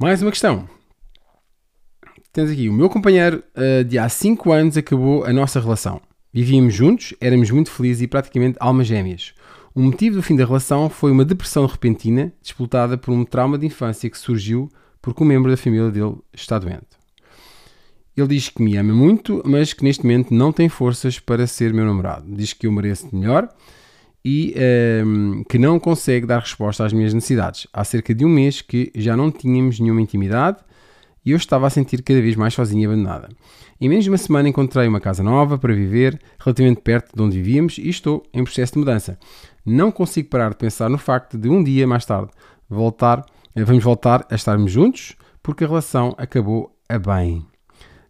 Mais 0.00 0.20
uma 0.20 0.32
questão. 0.32 0.68
Temos 2.34 2.50
aqui, 2.50 2.68
o 2.68 2.72
meu 2.72 2.90
companheiro 2.90 3.44
uh, 3.54 3.84
de 3.84 3.96
há 3.96 4.08
5 4.08 4.50
anos 4.50 4.76
acabou 4.76 5.22
a 5.24 5.32
nossa 5.32 5.60
relação. 5.60 6.00
Vivíamos 6.32 6.74
juntos, 6.74 7.14
éramos 7.20 7.48
muito 7.48 7.70
felizes 7.70 8.02
e 8.02 8.08
praticamente 8.08 8.56
almas 8.58 8.88
gêmeas. 8.88 9.32
O 9.72 9.80
motivo 9.80 10.16
do 10.16 10.22
fim 10.22 10.34
da 10.34 10.44
relação 10.44 10.90
foi 10.90 11.12
uma 11.12 11.24
depressão 11.24 11.64
repentina, 11.64 12.32
disputada 12.42 12.98
por 12.98 13.12
um 13.12 13.24
trauma 13.24 13.56
de 13.56 13.66
infância 13.66 14.10
que 14.10 14.18
surgiu 14.18 14.68
porque 15.00 15.22
um 15.22 15.26
membro 15.28 15.48
da 15.48 15.56
família 15.56 15.92
dele 15.92 16.16
está 16.32 16.58
doente. 16.58 16.88
Ele 18.16 18.26
diz 18.26 18.48
que 18.48 18.60
me 18.64 18.76
ama 18.76 18.92
muito, 18.92 19.40
mas 19.44 19.72
que 19.72 19.84
neste 19.84 20.02
momento 20.02 20.34
não 20.34 20.52
tem 20.52 20.68
forças 20.68 21.20
para 21.20 21.46
ser 21.46 21.72
meu 21.72 21.84
namorado. 21.84 22.26
Diz 22.34 22.52
que 22.52 22.66
eu 22.66 22.72
mereço 22.72 23.14
melhor 23.14 23.48
e 24.24 24.52
ehm, 24.56 25.44
que 25.48 25.56
não 25.56 25.78
consegue 25.78 26.26
dar 26.26 26.40
resposta 26.40 26.84
às 26.84 26.92
minhas 26.92 27.14
necessidades. 27.14 27.68
Há 27.72 27.84
cerca 27.84 28.12
de 28.12 28.24
um 28.24 28.28
mês 28.28 28.60
que 28.60 28.90
já 28.96 29.16
não 29.16 29.30
tínhamos 29.30 29.78
nenhuma 29.78 30.02
intimidade 30.02 30.58
e 31.24 31.30
eu 31.30 31.36
estava 31.36 31.66
a 31.66 31.70
sentir 31.70 32.02
cada 32.02 32.20
vez 32.20 32.36
mais 32.36 32.54
sozinha 32.54 32.82
e 32.82 32.86
abandonada. 32.86 33.28
Em 33.80 33.88
menos 33.88 34.04
de 34.04 34.10
uma 34.10 34.18
semana 34.18 34.48
encontrei 34.48 34.86
uma 34.86 35.00
casa 35.00 35.22
nova 35.22 35.58
para 35.58 35.74
viver, 35.74 36.20
relativamente 36.38 36.80
perto 36.80 37.14
de 37.14 37.22
onde 37.22 37.36
vivíamos, 37.36 37.78
e 37.78 37.88
estou 37.88 38.22
em 38.32 38.44
processo 38.44 38.74
de 38.74 38.78
mudança. 38.78 39.18
Não 39.64 39.90
consigo 39.90 40.28
parar 40.28 40.50
de 40.50 40.56
pensar 40.56 40.88
no 40.88 40.98
facto 40.98 41.36
de 41.38 41.48
um 41.48 41.62
dia 41.62 41.86
mais 41.86 42.04
tarde 42.04 42.30
voltar, 42.68 43.24
eh, 43.54 43.64
vamos 43.64 43.82
voltar 43.82 44.26
a 44.30 44.34
estarmos 44.34 44.70
juntos, 44.70 45.16
porque 45.42 45.64
a 45.64 45.66
relação 45.66 46.14
acabou 46.16 46.74
a 46.88 46.98
bem. 46.98 47.44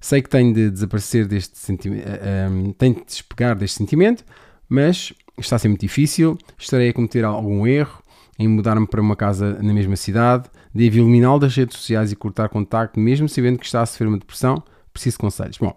Sei 0.00 0.20
que 0.20 0.28
tenho 0.28 0.52
de 0.52 0.70
desaparecer 0.70 1.26
deste 1.26 1.58
sentimento, 1.58 2.06
um, 2.50 2.72
tenho 2.72 2.94
de 2.94 3.04
despegar 3.04 3.56
deste 3.56 3.78
sentimento, 3.78 4.22
mas 4.68 5.14
está 5.38 5.56
a 5.56 5.58
ser 5.58 5.68
muito 5.68 5.80
difícil, 5.80 6.36
estarei 6.58 6.90
a 6.90 6.92
cometer 6.92 7.24
algum 7.24 7.66
erro 7.66 8.02
em 8.38 8.46
mudar-me 8.46 8.86
para 8.86 9.00
uma 9.00 9.16
casa 9.16 9.58
na 9.62 9.72
mesma 9.72 9.96
cidade, 9.96 10.48
devo 10.74 10.98
eliminá-lo 10.98 11.38
das 11.38 11.54
redes 11.54 11.76
sociais 11.76 12.10
e 12.10 12.16
cortar 12.16 12.48
contacto, 12.48 12.98
mesmo 12.98 13.28
sabendo 13.28 13.58
que 13.58 13.66
está 13.66 13.82
a 13.82 13.86
sofrer 13.86 14.08
uma 14.08 14.18
depressão, 14.18 14.62
preciso 14.92 15.14
de 15.14 15.20
conselhos. 15.20 15.58
Bom, 15.58 15.76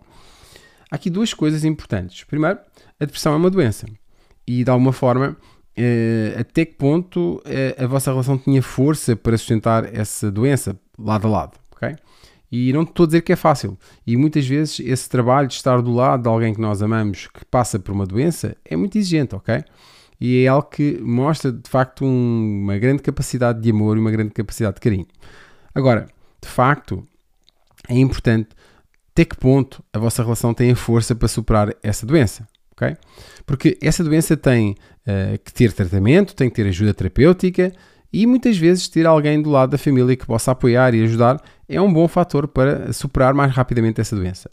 há 0.89 0.95
aqui 0.95 1.09
duas 1.09 1.33
coisas 1.33 1.63
importantes. 1.63 2.23
Primeiro, 2.23 2.59
a 2.99 3.05
depressão 3.05 3.33
é 3.33 3.35
uma 3.35 3.49
doença 3.49 3.85
e 4.45 4.63
de 4.63 4.69
alguma 4.69 4.91
forma 4.91 5.37
eh, 5.75 6.35
até 6.39 6.65
que 6.65 6.73
ponto 6.73 7.41
eh, 7.45 7.75
a 7.77 7.85
vossa 7.85 8.09
relação 8.09 8.37
tinha 8.37 8.63
força 8.63 9.15
para 9.15 9.37
sustentar 9.37 9.93
essa 9.93 10.31
doença 10.31 10.79
lado 10.97 11.27
a 11.27 11.29
lado, 11.29 11.59
ok? 11.71 11.95
E 12.51 12.73
não 12.73 12.81
estou 12.81 13.03
a 13.03 13.07
dizer 13.07 13.21
que 13.21 13.33
é 13.33 13.35
fácil. 13.35 13.77
E 14.05 14.17
muitas 14.17 14.47
vezes 14.47 14.79
esse 14.79 15.07
trabalho 15.07 15.47
de 15.47 15.53
estar 15.53 15.81
do 15.81 15.91
lado 15.91 16.23
de 16.23 16.29
alguém 16.29 16.53
que 16.53 16.61
nós 16.61 16.81
amamos 16.81 17.27
que 17.27 17.45
passa 17.45 17.77
por 17.77 17.91
uma 17.91 18.05
doença 18.05 18.55
é 18.65 18.75
muito 18.75 18.97
exigente, 18.97 19.35
ok? 19.35 19.63
E 20.19 20.43
é 20.43 20.47
algo 20.47 20.67
que 20.69 21.00
mostra 21.00 21.51
de 21.51 21.69
facto 21.69 22.03
um, 22.03 22.62
uma 22.63 22.77
grande 22.77 23.03
capacidade 23.03 23.62
de 23.62 23.69
amor 23.69 23.97
e 23.97 24.00
uma 24.00 24.12
grande 24.12 24.31
capacidade 24.31 24.75
de 24.75 24.81
carinho. 24.81 25.07
Agora, 25.74 26.07
de 26.41 26.47
facto, 26.47 27.07
é 27.88 27.95
importante 27.97 28.50
até 29.12 29.25
que 29.25 29.36
ponto 29.36 29.83
a 29.91 29.97
vossa 29.97 30.21
relação 30.21 30.53
tem 30.53 30.71
a 30.71 30.75
força 30.75 31.15
para 31.15 31.27
superar 31.27 31.74
essa 31.81 32.05
doença, 32.05 32.47
ok? 32.71 32.95
Porque 33.45 33.77
essa 33.81 34.03
doença 34.03 34.38
tem 34.38 34.71
uh, 34.71 35.39
que 35.43 35.51
ter 35.51 35.74
tratamento, 35.74 36.36
tem 36.36 36.50
que 36.50 36.55
ter 36.55 36.67
ajuda 36.67 36.93
terapêutica 36.93 37.74
e 38.13 38.27
muitas 38.27 38.57
vezes 38.57 38.88
ter 38.88 39.05
alguém 39.07 39.41
do 39.41 39.50
lado 39.50 39.71
da 39.71 39.77
família 39.77 40.15
que 40.15 40.25
possa 40.25 40.51
apoiar 40.51 40.93
e 40.93 41.03
ajudar 41.03 41.41
é 41.67 41.81
um 41.81 41.91
bom 41.91 42.07
fator 42.07 42.47
para 42.47 42.93
superar 42.93 43.33
mais 43.33 43.51
rapidamente 43.51 44.00
essa 44.00 44.15
doença. 44.15 44.50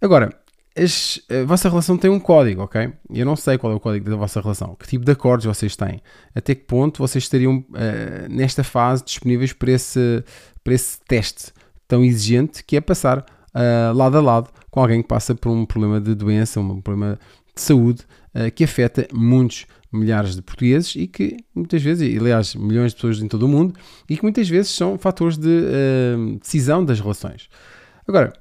Agora, 0.00 0.30
as, 0.76 1.20
a 1.30 1.44
vossa 1.44 1.68
relação 1.68 1.96
tem 1.96 2.10
um 2.10 2.20
código, 2.20 2.62
ok? 2.62 2.92
Eu 3.10 3.24
não 3.24 3.34
sei 3.34 3.56
qual 3.56 3.72
é 3.72 3.76
o 3.76 3.80
código 3.80 4.10
da 4.10 4.16
vossa 4.16 4.40
relação, 4.40 4.76
que 4.78 4.86
tipo 4.86 5.04
de 5.04 5.12
acordos 5.12 5.46
vocês 5.46 5.74
têm, 5.74 6.02
até 6.34 6.54
que 6.54 6.64
ponto 6.64 6.98
vocês 6.98 7.24
estariam 7.24 7.58
uh, 7.58 8.28
nesta 8.28 8.62
fase 8.62 9.02
disponíveis 9.02 9.52
para 9.54 9.72
esse, 9.72 10.22
para 10.62 10.74
esse 10.74 10.98
teste 11.08 11.52
tão 11.88 12.04
exigente 12.04 12.62
que 12.62 12.76
é 12.76 12.80
passar 12.80 13.20
uh, 13.20 13.96
lado 13.96 14.18
a 14.18 14.20
lado 14.20 14.50
com 14.70 14.80
alguém 14.80 15.00
que 15.00 15.08
passa 15.08 15.34
por 15.34 15.50
um 15.50 15.64
problema 15.64 15.98
de 15.98 16.14
doença, 16.14 16.60
um 16.60 16.82
problema 16.82 17.18
de 17.54 17.62
saúde 17.62 18.02
uh, 18.34 18.50
que 18.54 18.64
afeta 18.64 19.08
muitos 19.14 19.66
milhares 19.90 20.36
de 20.36 20.42
portugueses 20.42 20.94
e 20.94 21.06
que 21.06 21.38
muitas 21.54 21.82
vezes, 21.82 22.20
aliás, 22.20 22.54
milhões 22.54 22.90
de 22.92 22.96
pessoas 22.96 23.22
em 23.22 23.28
todo 23.28 23.44
o 23.44 23.48
mundo, 23.48 23.72
e 24.10 24.16
que 24.16 24.22
muitas 24.22 24.46
vezes 24.46 24.72
são 24.72 24.98
fatores 24.98 25.38
de 25.38 25.62
decisão 26.38 26.84
das 26.84 27.00
relações. 27.00 27.48
Agora, 28.06 28.34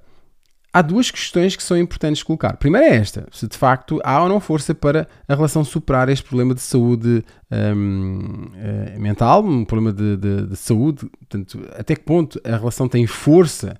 há 0.76 0.82
duas 0.82 1.10
questões 1.10 1.56
que 1.56 1.64
são 1.64 1.78
importantes 1.78 2.22
colocar. 2.22 2.58
Primeiro 2.58 2.86
é 2.86 2.98
esta: 2.98 3.26
se 3.32 3.48
de 3.48 3.58
facto 3.58 4.02
há 4.04 4.22
ou 4.22 4.28
não 4.28 4.42
força 4.42 4.76
para 4.76 5.08
a 5.26 5.34
relação 5.34 5.64
superar 5.64 6.10
este 6.10 6.26
problema 6.26 6.54
de 6.54 6.60
saúde 6.60 7.24
um, 7.50 8.50
uh, 8.54 9.00
mental, 9.00 9.46
um 9.46 9.64
problema 9.64 9.94
de, 9.94 10.18
de, 10.18 10.48
de, 10.48 10.56
saúde, 10.58 11.06
portanto, 11.06 11.66
até 11.78 11.96
que 11.96 12.04
ponto 12.04 12.42
a 12.44 12.58
relação 12.58 12.90
tem 12.90 13.08
força, 13.08 13.80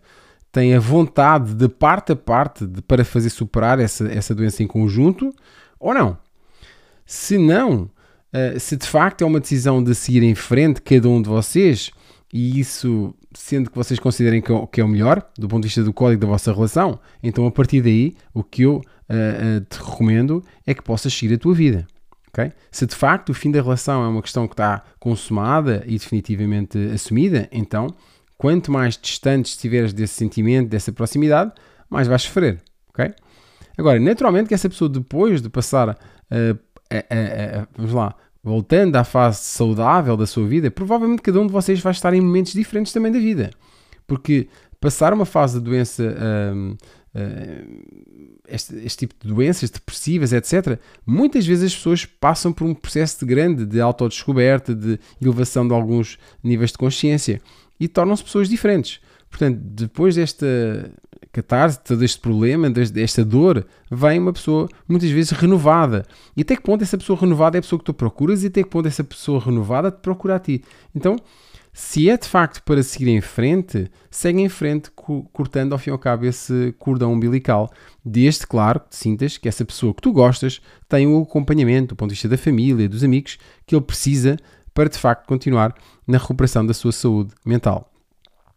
tem 0.54 0.74
a 0.74 0.80
vontade 0.80 1.54
de 1.54 1.68
parte 1.68 2.14
a 2.14 2.16
parte 2.16 2.66
de, 2.66 2.82
para 2.82 3.04
fazer 3.04 3.30
superar 3.30 3.78
essa, 3.78 4.08
essa 4.08 4.34
doença 4.34 4.64
em 4.64 4.68
conjunto 4.68 5.36
ou 5.78 5.94
não. 5.94 6.18
Se 7.06 7.38
não, 7.38 7.92
uh, 8.34 8.58
se 8.58 8.78
de 8.78 8.88
facto 8.88 9.22
é 9.22 9.28
uma 9.28 9.42
decisão 9.42 9.84
de 9.84 9.94
seguir 9.94 10.24
em 10.24 10.34
frente 10.34 10.82
cada 10.82 11.10
um 11.10 11.22
de 11.22 11.28
vocês, 11.28 11.92
e 12.34 12.58
isso 12.58 13.14
sendo 13.36 13.70
que 13.70 13.76
vocês 13.76 14.00
considerem 14.00 14.42
que, 14.42 14.82
é 14.82 14.84
o 14.84 14.88
melhor, 14.88 15.26
do 15.38 15.48
ponto 15.48 15.62
de 15.62 15.68
vista 15.68 15.84
do 15.84 15.94
código 15.94 16.22
da 16.22 16.28
vossa 16.28 16.54
relação, 16.54 17.00
então 17.22 17.46
a 17.46 17.52
partir 17.52 17.82
daí, 17.82 18.16
o 18.34 18.44
que 18.44 18.64
eu 18.64 18.76
uh, 18.76 18.80
uh, 18.80 19.62
te 19.70 19.78
recomendo 19.78 20.44
é 20.66 20.74
que 20.74 20.82
possas 20.82 21.14
seguir 21.14 21.36
a 21.36 21.38
tua 21.38 21.54
vida. 21.54 21.88
Okay? 22.30 22.52
Se 22.72 22.86
de 22.86 22.96
facto 22.96 23.30
o 23.30 23.34
fim 23.34 23.52
da 23.52 23.62
relação 23.62 24.04
é 24.04 24.08
uma 24.08 24.22
questão 24.22 24.48
que 24.48 24.54
está 24.54 24.84
consumada 25.00 25.84
e 25.86 25.98
definitivamente 25.98 26.78
assumida, 26.94 27.48
então 27.52 27.88
quanto 28.38 28.72
mais 28.72 28.98
distante 28.98 29.48
estiveres 29.48 29.94
desse 29.94 30.14
sentimento, 30.14 30.70
dessa 30.70 30.92
proximidade, 30.92 31.52
mais 31.90 32.08
vais 32.08 32.24
sofrer. 32.24 32.62
Okay? 32.90 33.14
Agora, 33.78 34.00
naturalmente 34.00 34.48
que 34.48 34.54
essa 34.54 34.70
pessoa 34.70 34.90
depois 34.90 35.42
de 35.42 35.50
passar 35.50 35.90
uh, 35.90 36.60
vamos 37.78 37.94
lá, 37.94 38.16
voltando 38.46 38.96
à 38.96 39.04
fase 39.04 39.40
saudável 39.40 40.16
da 40.16 40.28
sua 40.28 40.46
vida, 40.48 40.70
provavelmente 40.70 41.24
cada 41.24 41.42
um 41.42 41.48
de 41.48 41.52
vocês 41.52 41.80
vai 41.80 41.92
estar 41.92 42.14
em 42.14 42.22
momentos 42.22 42.54
diferentes 42.54 42.94
também 42.94 43.12
da 43.12 43.18
vida. 43.18 43.50
Porque 44.06 44.48
passar 44.80 45.12
uma 45.14 45.26
fase 45.26 45.58
de 45.58 45.66
doença, 45.66 46.04
um, 46.54 46.78
uh, 47.16 48.38
este, 48.48 48.76
este, 48.76 48.98
tipo 49.00 49.16
de 49.20 49.34
doenças 49.34 49.72
depressivas, 49.72 50.32
etc., 50.32 50.80
muitas 51.08 51.44
vezes 51.44 51.72
as 51.72 51.76
pessoas 51.76 52.06
passam 52.06 52.54
por 52.54 52.68
um 52.68 52.76
processo 52.76 53.20
de 53.22 53.26
grande 53.26 53.66
de 53.66 53.82
autodescoberta, 53.82 54.76
de 54.76 55.00
elevação 55.20 55.68
de 55.68 55.74
alguns 55.74 56.20
níveis 56.44 56.72
de 56.72 56.78
consciência 56.78 57.42
e 57.80 57.88
tornam-se 57.88 58.24
pessoas 58.24 58.48
diferentes. 58.48 59.02
Portanto, 59.36 59.60
depois 59.62 60.16
desta 60.16 60.94
catarse, 61.34 61.78
todo 61.84 62.06
este 62.06 62.18
problema, 62.18 62.70
desta 62.70 63.26
dor, 63.26 63.66
vem 63.92 64.18
uma 64.18 64.32
pessoa 64.32 64.70
muitas 64.88 65.10
vezes 65.10 65.32
renovada. 65.32 66.06
E 66.38 66.42
até 66.42 66.56
que 66.56 66.62
ponto 66.62 66.82
essa 66.82 66.98
pessoa 66.98 67.20
renovada 67.20 67.58
é 67.58 67.60
a 67.60 67.62
pessoa 67.62 67.78
que 67.78 67.84
tu 67.84 67.94
procuras 67.94 68.44
e 68.44 68.48
até 68.48 68.64
que 68.64 68.70
ponto 68.70 68.88
essa 68.88 69.04
pessoa 69.04 69.42
renovada 69.42 69.92
te 69.92 70.00
procura 70.00 70.38
a 70.38 70.40
ti. 70.40 70.64
Então, 70.96 71.18
se 71.74 72.10
é 72.10 72.18
de 72.18 72.30
facto 72.30 72.64
para 72.64 72.82
seguir 72.82 73.10
em 73.10 73.20
frente, 73.20 73.92
segue 74.10 74.40
em 74.40 74.48
frente, 74.48 74.90
cortando 75.34 75.74
ao 75.74 75.80
fim 75.80 75.90
e 75.90 75.92
ao 75.92 76.00
cabo 76.00 76.26
esse 76.26 76.74
cordão 76.80 77.12
umbilical. 77.12 77.70
Desde, 78.06 78.48
claro, 78.48 78.80
que 78.80 78.96
sintas 78.96 79.38
que 79.38 79.50
essa 79.50 79.66
pessoa 79.66 79.94
que 79.94 80.02
tu 80.02 80.14
gostas 80.14 80.62
tem 80.88 81.06
o 81.06 81.24
acompanhamento 81.24 81.90
do 81.90 81.98
ponto 81.98 82.12
de 82.12 82.16
vista 82.16 82.30
da 82.30 82.38
família, 82.38 82.88
dos 82.88 83.04
amigos, 83.04 83.38
que 83.68 83.76
ele 83.76 83.84
precisa 83.84 84.38
para 84.74 84.88
de 84.88 84.98
facto 84.98 85.28
continuar 85.28 85.76
na 86.08 86.18
recuperação 86.18 86.66
da 86.66 86.74
sua 86.74 86.94
saúde 86.94 87.34
mental. 87.46 87.92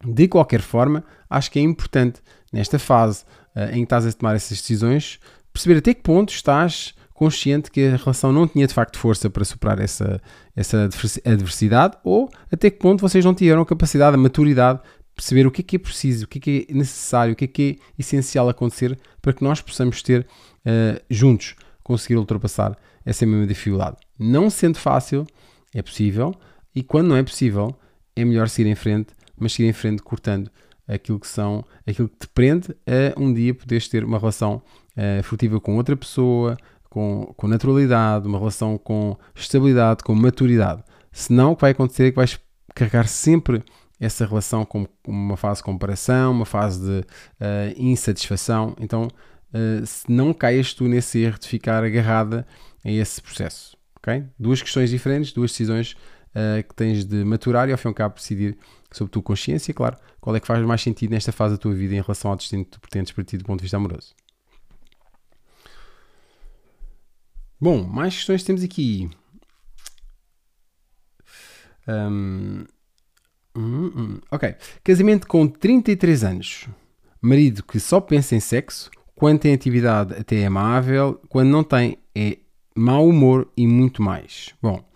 De 0.04 0.28
qualquer 0.28 0.60
forma, 0.60 1.04
acho 1.28 1.50
que 1.50 1.58
é 1.58 1.62
importante, 1.62 2.20
nesta 2.52 2.78
fase 2.78 3.24
uh, 3.56 3.70
em 3.72 3.78
que 3.78 3.82
estás 3.82 4.06
a 4.06 4.12
tomar 4.12 4.36
essas 4.36 4.58
decisões, 4.58 5.18
perceber 5.52 5.78
até 5.78 5.92
que 5.94 6.02
ponto 6.02 6.32
estás 6.32 6.94
consciente 7.12 7.68
que 7.68 7.84
a 7.84 7.96
relação 7.96 8.32
não 8.32 8.46
tinha 8.46 8.64
de 8.64 8.72
facto 8.72 8.96
força 8.96 9.28
para 9.28 9.44
superar 9.44 9.80
essa, 9.80 10.20
essa 10.54 10.88
adversidade 11.24 11.96
ou 12.04 12.30
até 12.50 12.70
que 12.70 12.78
ponto 12.78 13.00
vocês 13.00 13.24
não 13.24 13.34
tiveram 13.34 13.62
a 13.62 13.66
capacidade, 13.66 14.14
a 14.14 14.18
maturidade 14.18 14.80
perceber 15.16 15.44
o 15.48 15.50
que 15.50 15.62
é 15.62 15.64
que 15.64 15.76
é 15.76 15.78
preciso, 15.80 16.26
o 16.26 16.28
que 16.28 16.38
é 16.38 16.40
que 16.40 16.66
é 16.70 16.72
necessário, 16.72 17.32
o 17.32 17.36
que 17.36 17.44
é 17.44 17.48
que 17.48 17.80
é 17.80 17.84
essencial 17.98 18.48
acontecer 18.48 18.96
para 19.20 19.32
que 19.32 19.42
nós 19.42 19.60
possamos 19.60 20.00
ter 20.00 20.20
uh, 20.64 21.02
juntos 21.10 21.56
conseguir 21.82 22.16
ultrapassar 22.16 22.76
essa 23.04 23.26
mesma 23.26 23.46
dificuldade. 23.46 23.96
Não 24.16 24.48
sendo 24.48 24.78
fácil, 24.78 25.26
é 25.74 25.82
possível, 25.82 26.32
e 26.72 26.84
quando 26.84 27.08
não 27.08 27.16
é 27.16 27.22
possível, 27.24 27.76
é 28.14 28.24
melhor 28.24 28.48
seguir 28.48 28.70
em 28.70 28.76
frente 28.76 29.08
mas 29.40 29.52
seguir 29.52 29.68
em 29.68 29.72
frente 29.72 30.02
cortando 30.02 30.50
aquilo 30.86 31.20
que 31.20 31.26
são, 31.26 31.64
aquilo 31.86 32.08
que 32.08 32.16
te 32.18 32.28
prende 32.28 32.74
a 32.86 33.20
um 33.20 33.32
dia 33.32 33.54
poderes 33.54 33.88
ter 33.88 34.04
uma 34.04 34.18
relação 34.18 34.62
uh, 34.96 35.22
furtiva 35.22 35.60
com 35.60 35.76
outra 35.76 35.96
pessoa, 35.96 36.56
com, 36.88 37.32
com 37.36 37.46
naturalidade, 37.46 38.26
uma 38.26 38.38
relação 38.38 38.78
com 38.78 39.16
estabilidade, 39.34 40.02
com 40.02 40.14
maturidade. 40.14 40.82
Senão 41.12 41.52
o 41.52 41.56
que 41.56 41.62
vai 41.62 41.72
acontecer 41.72 42.04
é 42.04 42.10
que 42.10 42.16
vais 42.16 42.40
carregar 42.74 43.06
sempre 43.06 43.62
essa 44.00 44.24
relação 44.24 44.64
com 44.64 44.86
uma 45.06 45.36
fase 45.36 45.58
de 45.58 45.64
comparação, 45.64 46.32
uma 46.32 46.46
fase 46.46 46.80
de 46.80 47.00
uh, 47.00 47.74
insatisfação. 47.76 48.74
Então, 48.78 49.08
uh, 49.52 49.84
se 49.84 50.10
não 50.10 50.32
caias 50.32 50.72
tu 50.72 50.84
nesse 50.84 51.18
erro 51.18 51.38
de 51.38 51.48
ficar 51.48 51.82
agarrada 51.82 52.46
a 52.84 52.90
esse 52.90 53.20
processo. 53.20 53.76
Okay? 53.98 54.24
Duas 54.38 54.62
questões 54.62 54.90
diferentes, 54.90 55.32
duas 55.32 55.50
decisões 55.50 55.92
uh, 56.30 56.62
que 56.66 56.74
tens 56.74 57.04
de 57.04 57.24
maturar 57.24 57.68
e 57.68 57.72
ao 57.72 57.78
fim 57.78 57.88
e 57.88 57.90
ao 57.90 57.94
cabo 57.94 58.14
decidir 58.14 58.56
sobre 58.90 59.10
a 59.10 59.12
tua 59.12 59.22
consciência, 59.22 59.74
claro, 59.74 59.96
qual 60.20 60.34
é 60.34 60.40
que 60.40 60.46
faz 60.46 60.64
mais 60.64 60.82
sentido 60.82 61.10
nesta 61.10 61.32
fase 61.32 61.54
da 61.54 61.58
tua 61.58 61.74
vida 61.74 61.94
em 61.94 62.00
relação 62.00 62.30
ao 62.30 62.36
destino 62.36 62.64
que 62.64 62.70
tu 62.70 62.80
pretendes 62.80 63.12
para 63.12 63.24
ti 63.24 63.36
do 63.36 63.44
ponto 63.44 63.58
de 63.58 63.64
vista 63.64 63.76
amoroso. 63.76 64.14
Bom, 67.60 67.82
mais 67.82 68.14
questões 68.14 68.44
temos 68.44 68.62
aqui. 68.62 69.10
Um, 71.88 72.64
hum, 73.56 74.20
ok. 74.30 74.54
Casamento 74.84 75.26
com 75.26 75.48
33 75.48 76.24
anos. 76.24 76.68
Marido 77.20 77.64
que 77.64 77.80
só 77.80 78.00
pensa 78.00 78.36
em 78.36 78.40
sexo. 78.40 78.90
Quando 79.14 79.40
tem 79.40 79.52
atividade, 79.52 80.14
até 80.14 80.36
é 80.36 80.46
amável. 80.46 81.20
Quando 81.28 81.48
não 81.48 81.64
tem, 81.64 81.98
é 82.14 82.38
mau 82.76 83.08
humor 83.08 83.50
e 83.56 83.66
muito 83.66 84.00
mais. 84.00 84.54
Bom, 84.62 84.87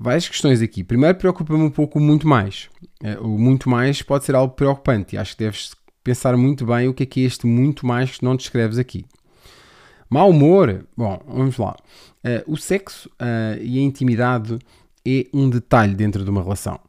várias 0.00 0.26
questões 0.26 0.62
aqui. 0.62 0.82
Primeiro, 0.82 1.18
preocupa-me 1.18 1.62
um 1.62 1.70
pouco 1.70 2.00
muito 2.00 2.26
mais. 2.26 2.70
Eh, 3.04 3.18
o 3.18 3.38
muito 3.38 3.68
mais 3.68 4.00
pode 4.00 4.24
ser 4.24 4.34
algo 4.34 4.54
preocupante 4.54 5.18
acho 5.18 5.36
que 5.36 5.44
deves 5.44 5.72
pensar 6.02 6.36
muito 6.36 6.64
bem 6.64 6.88
o 6.88 6.94
que 6.94 7.02
é 7.02 7.06
que 7.06 7.22
é 7.22 7.26
este 7.26 7.46
muito 7.46 7.86
mais 7.86 8.18
que 8.18 8.24
não 8.24 8.34
descreves 8.34 8.78
aqui. 8.78 9.04
Mau 10.08 10.30
humor, 10.30 10.86
bom, 10.96 11.20
vamos 11.26 11.56
lá. 11.56 11.76
Uh, 12.24 12.52
o 12.52 12.56
sexo 12.56 13.08
uh, 13.10 13.62
e 13.62 13.78
a 13.78 13.82
intimidade 13.82 14.58
é 15.06 15.26
um 15.32 15.48
detalhe 15.48 15.94
dentro 15.94 16.24
de 16.24 16.30
uma 16.30 16.42
relação. 16.42 16.80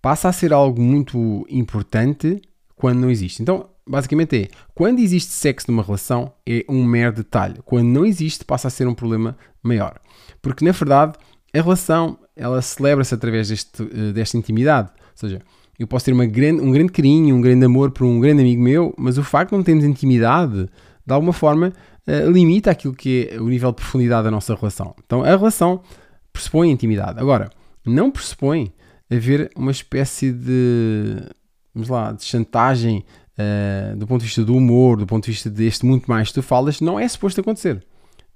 Passa 0.00 0.28
a 0.28 0.32
ser 0.32 0.52
algo 0.52 0.80
muito 0.80 1.44
importante 1.50 2.40
quando 2.76 3.00
não 3.00 3.10
existe. 3.10 3.42
Então, 3.42 3.68
basicamente 3.84 4.36
é, 4.36 4.48
quando 4.72 5.00
existe 5.00 5.32
sexo 5.32 5.70
numa 5.70 5.82
relação, 5.82 6.32
é 6.46 6.64
um 6.68 6.84
mero 6.84 7.16
detalhe. 7.16 7.56
Quando 7.64 7.88
não 7.88 8.06
existe, 8.06 8.44
passa 8.44 8.68
a 8.68 8.70
ser 8.70 8.86
um 8.86 8.94
problema 8.94 9.36
maior. 9.60 9.98
Porque, 10.40 10.64
na 10.64 10.70
verdade, 10.70 11.18
a 11.54 11.62
relação 11.62 12.18
ela 12.36 12.62
celebra-se 12.62 13.14
através 13.14 13.48
deste, 13.48 13.82
uh, 13.82 14.12
desta 14.12 14.36
intimidade. 14.36 14.90
Ou 14.90 15.16
seja, 15.16 15.42
eu 15.78 15.86
posso 15.86 16.04
ter 16.04 16.12
uma 16.12 16.26
grande, 16.26 16.60
um 16.60 16.70
grande 16.70 16.92
carinho, 16.92 17.34
um 17.34 17.40
grande 17.40 17.64
amor 17.64 17.90
por 17.90 18.04
um 18.04 18.20
grande 18.20 18.42
amigo 18.42 18.62
meu, 18.62 18.94
mas 18.96 19.18
o 19.18 19.24
facto 19.24 19.50
de 19.50 19.56
não 19.56 19.64
termos 19.64 19.84
intimidade, 19.84 20.68
de 21.06 21.14
alguma 21.14 21.32
forma, 21.32 21.72
uh, 22.06 22.30
limita 22.30 22.70
aquilo 22.70 22.94
que 22.94 23.28
é 23.32 23.40
o 23.40 23.48
nível 23.48 23.70
de 23.70 23.76
profundidade 23.76 24.24
da 24.24 24.30
nossa 24.30 24.54
relação. 24.54 24.94
Então, 25.04 25.22
a 25.22 25.36
relação 25.36 25.80
pressupõe 26.32 26.70
intimidade. 26.70 27.18
Agora, 27.18 27.50
não 27.84 28.10
pressupõe 28.10 28.72
haver 29.10 29.50
uma 29.56 29.70
espécie 29.70 30.30
de, 30.30 31.16
vamos 31.74 31.88
lá, 31.88 32.12
de 32.12 32.24
chantagem 32.24 33.04
uh, 33.38 33.96
do 33.96 34.06
ponto 34.06 34.20
de 34.20 34.26
vista 34.26 34.44
do 34.44 34.54
humor, 34.54 34.98
do 34.98 35.06
ponto 35.06 35.24
de 35.24 35.30
vista 35.30 35.48
deste 35.48 35.86
muito 35.86 36.06
mais 36.06 36.28
que 36.28 36.34
tu 36.34 36.42
falas, 36.42 36.80
não 36.80 36.98
é 36.98 37.08
suposto 37.08 37.40
acontecer. 37.40 37.84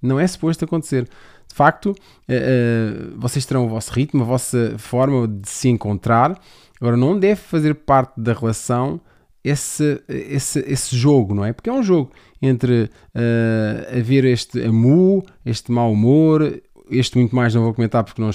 Não 0.03 0.19
é 0.19 0.27
suposto 0.27 0.65
acontecer. 0.65 1.05
De 1.49 1.55
facto, 1.55 1.87
uh, 1.87 1.93
uh, 1.93 3.19
vocês 3.19 3.45
terão 3.47 3.67
o 3.67 3.69
vosso 3.69 3.93
ritmo, 3.93 4.23
a 4.23 4.27
vossa 4.27 4.75
forma 4.79 5.29
de 5.29 5.49
se 5.49 5.69
encontrar. 5.69 6.39
Agora, 6.81 6.97
não 6.97 7.19
deve 7.19 7.41
fazer 7.41 7.75
parte 7.75 8.21
da 8.21 8.33
relação 8.33 9.01
esse, 9.45 10.01
esse, 10.09 10.61
esse 10.61 10.97
jogo, 10.97 11.35
não 11.35 11.45
é? 11.45 11.53
Porque 11.53 11.69
é 11.69 11.73
um 11.73 11.83
jogo 11.83 12.11
entre 12.41 12.85
uh, 13.15 13.99
haver 13.99 14.25
este 14.25 14.63
amu, 14.65 15.23
este 15.45 15.71
mau 15.71 15.93
humor, 15.93 16.61
este 16.93 17.19
muito 17.19 17.35
mais 17.35 17.55
não 17.55 17.63
vou 17.63 17.75
comentar 17.75 18.05
porque 18.05 18.21
não, 18.21 18.31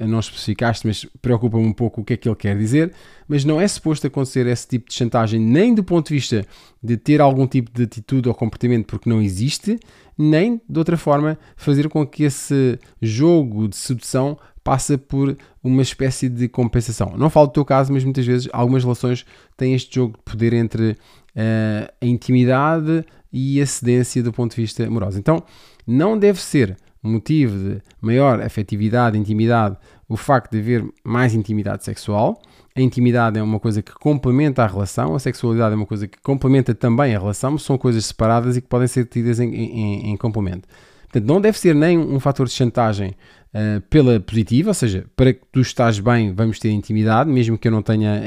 não 0.00 0.20
especificaste, 0.20 0.86
mas 0.86 1.04
preocupa-me 1.20 1.66
um 1.66 1.72
pouco 1.72 2.00
o 2.00 2.04
que 2.04 2.14
é 2.14 2.16
que 2.16 2.28
ele 2.28 2.36
quer 2.36 2.56
dizer. 2.56 2.92
Mas 3.28 3.44
não 3.44 3.60
é 3.60 3.68
suposto 3.68 4.06
acontecer 4.06 4.46
esse 4.46 4.66
tipo 4.66 4.88
de 4.88 4.94
chantagem, 4.94 5.40
nem 5.40 5.74
do 5.74 5.84
ponto 5.84 6.08
de 6.08 6.14
vista 6.14 6.44
de 6.82 6.96
ter 6.96 7.20
algum 7.20 7.46
tipo 7.46 7.70
de 7.72 7.84
atitude 7.84 8.28
ou 8.28 8.34
comportamento 8.34 8.86
porque 8.86 9.08
não 9.08 9.20
existe, 9.20 9.78
nem 10.16 10.60
de 10.68 10.78
outra 10.78 10.96
forma 10.96 11.38
fazer 11.56 11.88
com 11.88 12.06
que 12.06 12.24
esse 12.24 12.78
jogo 13.00 13.68
de 13.68 13.76
sedução 13.76 14.38
passa 14.62 14.98
por 14.98 15.36
uma 15.62 15.82
espécie 15.82 16.28
de 16.28 16.48
compensação. 16.48 17.14
Não 17.16 17.30
falo 17.30 17.46
do 17.46 17.52
teu 17.52 17.64
caso, 17.64 17.92
mas 17.92 18.04
muitas 18.04 18.26
vezes 18.26 18.48
algumas 18.52 18.82
relações 18.82 19.24
têm 19.56 19.74
este 19.74 19.94
jogo 19.94 20.16
de 20.18 20.32
poder 20.32 20.52
entre 20.52 20.92
uh, 20.92 21.92
a 22.00 22.06
intimidade 22.06 23.04
e 23.32 23.60
a 23.60 23.66
cedência 23.66 24.22
do 24.22 24.32
ponto 24.32 24.54
de 24.54 24.60
vista 24.60 24.86
amoroso. 24.86 25.18
Então, 25.18 25.42
não 25.86 26.18
deve 26.18 26.40
ser 26.40 26.76
motivo 27.02 27.56
de 27.56 27.82
maior 28.00 28.40
afetividade, 28.40 29.18
intimidade, 29.18 29.76
o 30.08 30.16
facto 30.16 30.52
de 30.52 30.58
haver 30.58 30.84
mais 31.04 31.34
intimidade 31.34 31.84
sexual. 31.84 32.40
A 32.74 32.80
intimidade 32.80 33.38
é 33.38 33.42
uma 33.42 33.58
coisa 33.58 33.82
que 33.82 33.92
complementa 33.92 34.62
a 34.62 34.66
relação, 34.66 35.14
a 35.14 35.18
sexualidade 35.18 35.72
é 35.72 35.76
uma 35.76 35.86
coisa 35.86 36.06
que 36.06 36.18
complementa 36.20 36.74
também 36.74 37.14
a 37.14 37.18
relação, 37.18 37.58
são 37.58 37.76
coisas 37.76 38.06
separadas 38.06 38.56
e 38.56 38.60
que 38.60 38.68
podem 38.68 38.88
ser 38.88 39.06
tidas 39.06 39.40
em, 39.40 39.52
em, 39.54 40.10
em 40.10 40.16
complemento. 40.16 40.68
Portanto, 41.10 41.26
não 41.26 41.40
deve 41.40 41.58
ser 41.58 41.74
nem 41.74 41.98
um 41.98 42.20
fator 42.20 42.46
de 42.46 42.52
chantagem 42.52 43.16
uh, 43.52 43.80
pela 43.90 44.20
positiva, 44.20 44.70
ou 44.70 44.74
seja, 44.74 45.06
para 45.16 45.32
que 45.32 45.40
tu 45.50 45.60
estás 45.60 45.98
bem, 45.98 46.32
vamos 46.32 46.60
ter 46.60 46.70
intimidade, 46.70 47.28
mesmo 47.28 47.58
que 47.58 47.66
eu 47.66 47.72
não 47.72 47.82
tenha 47.82 48.22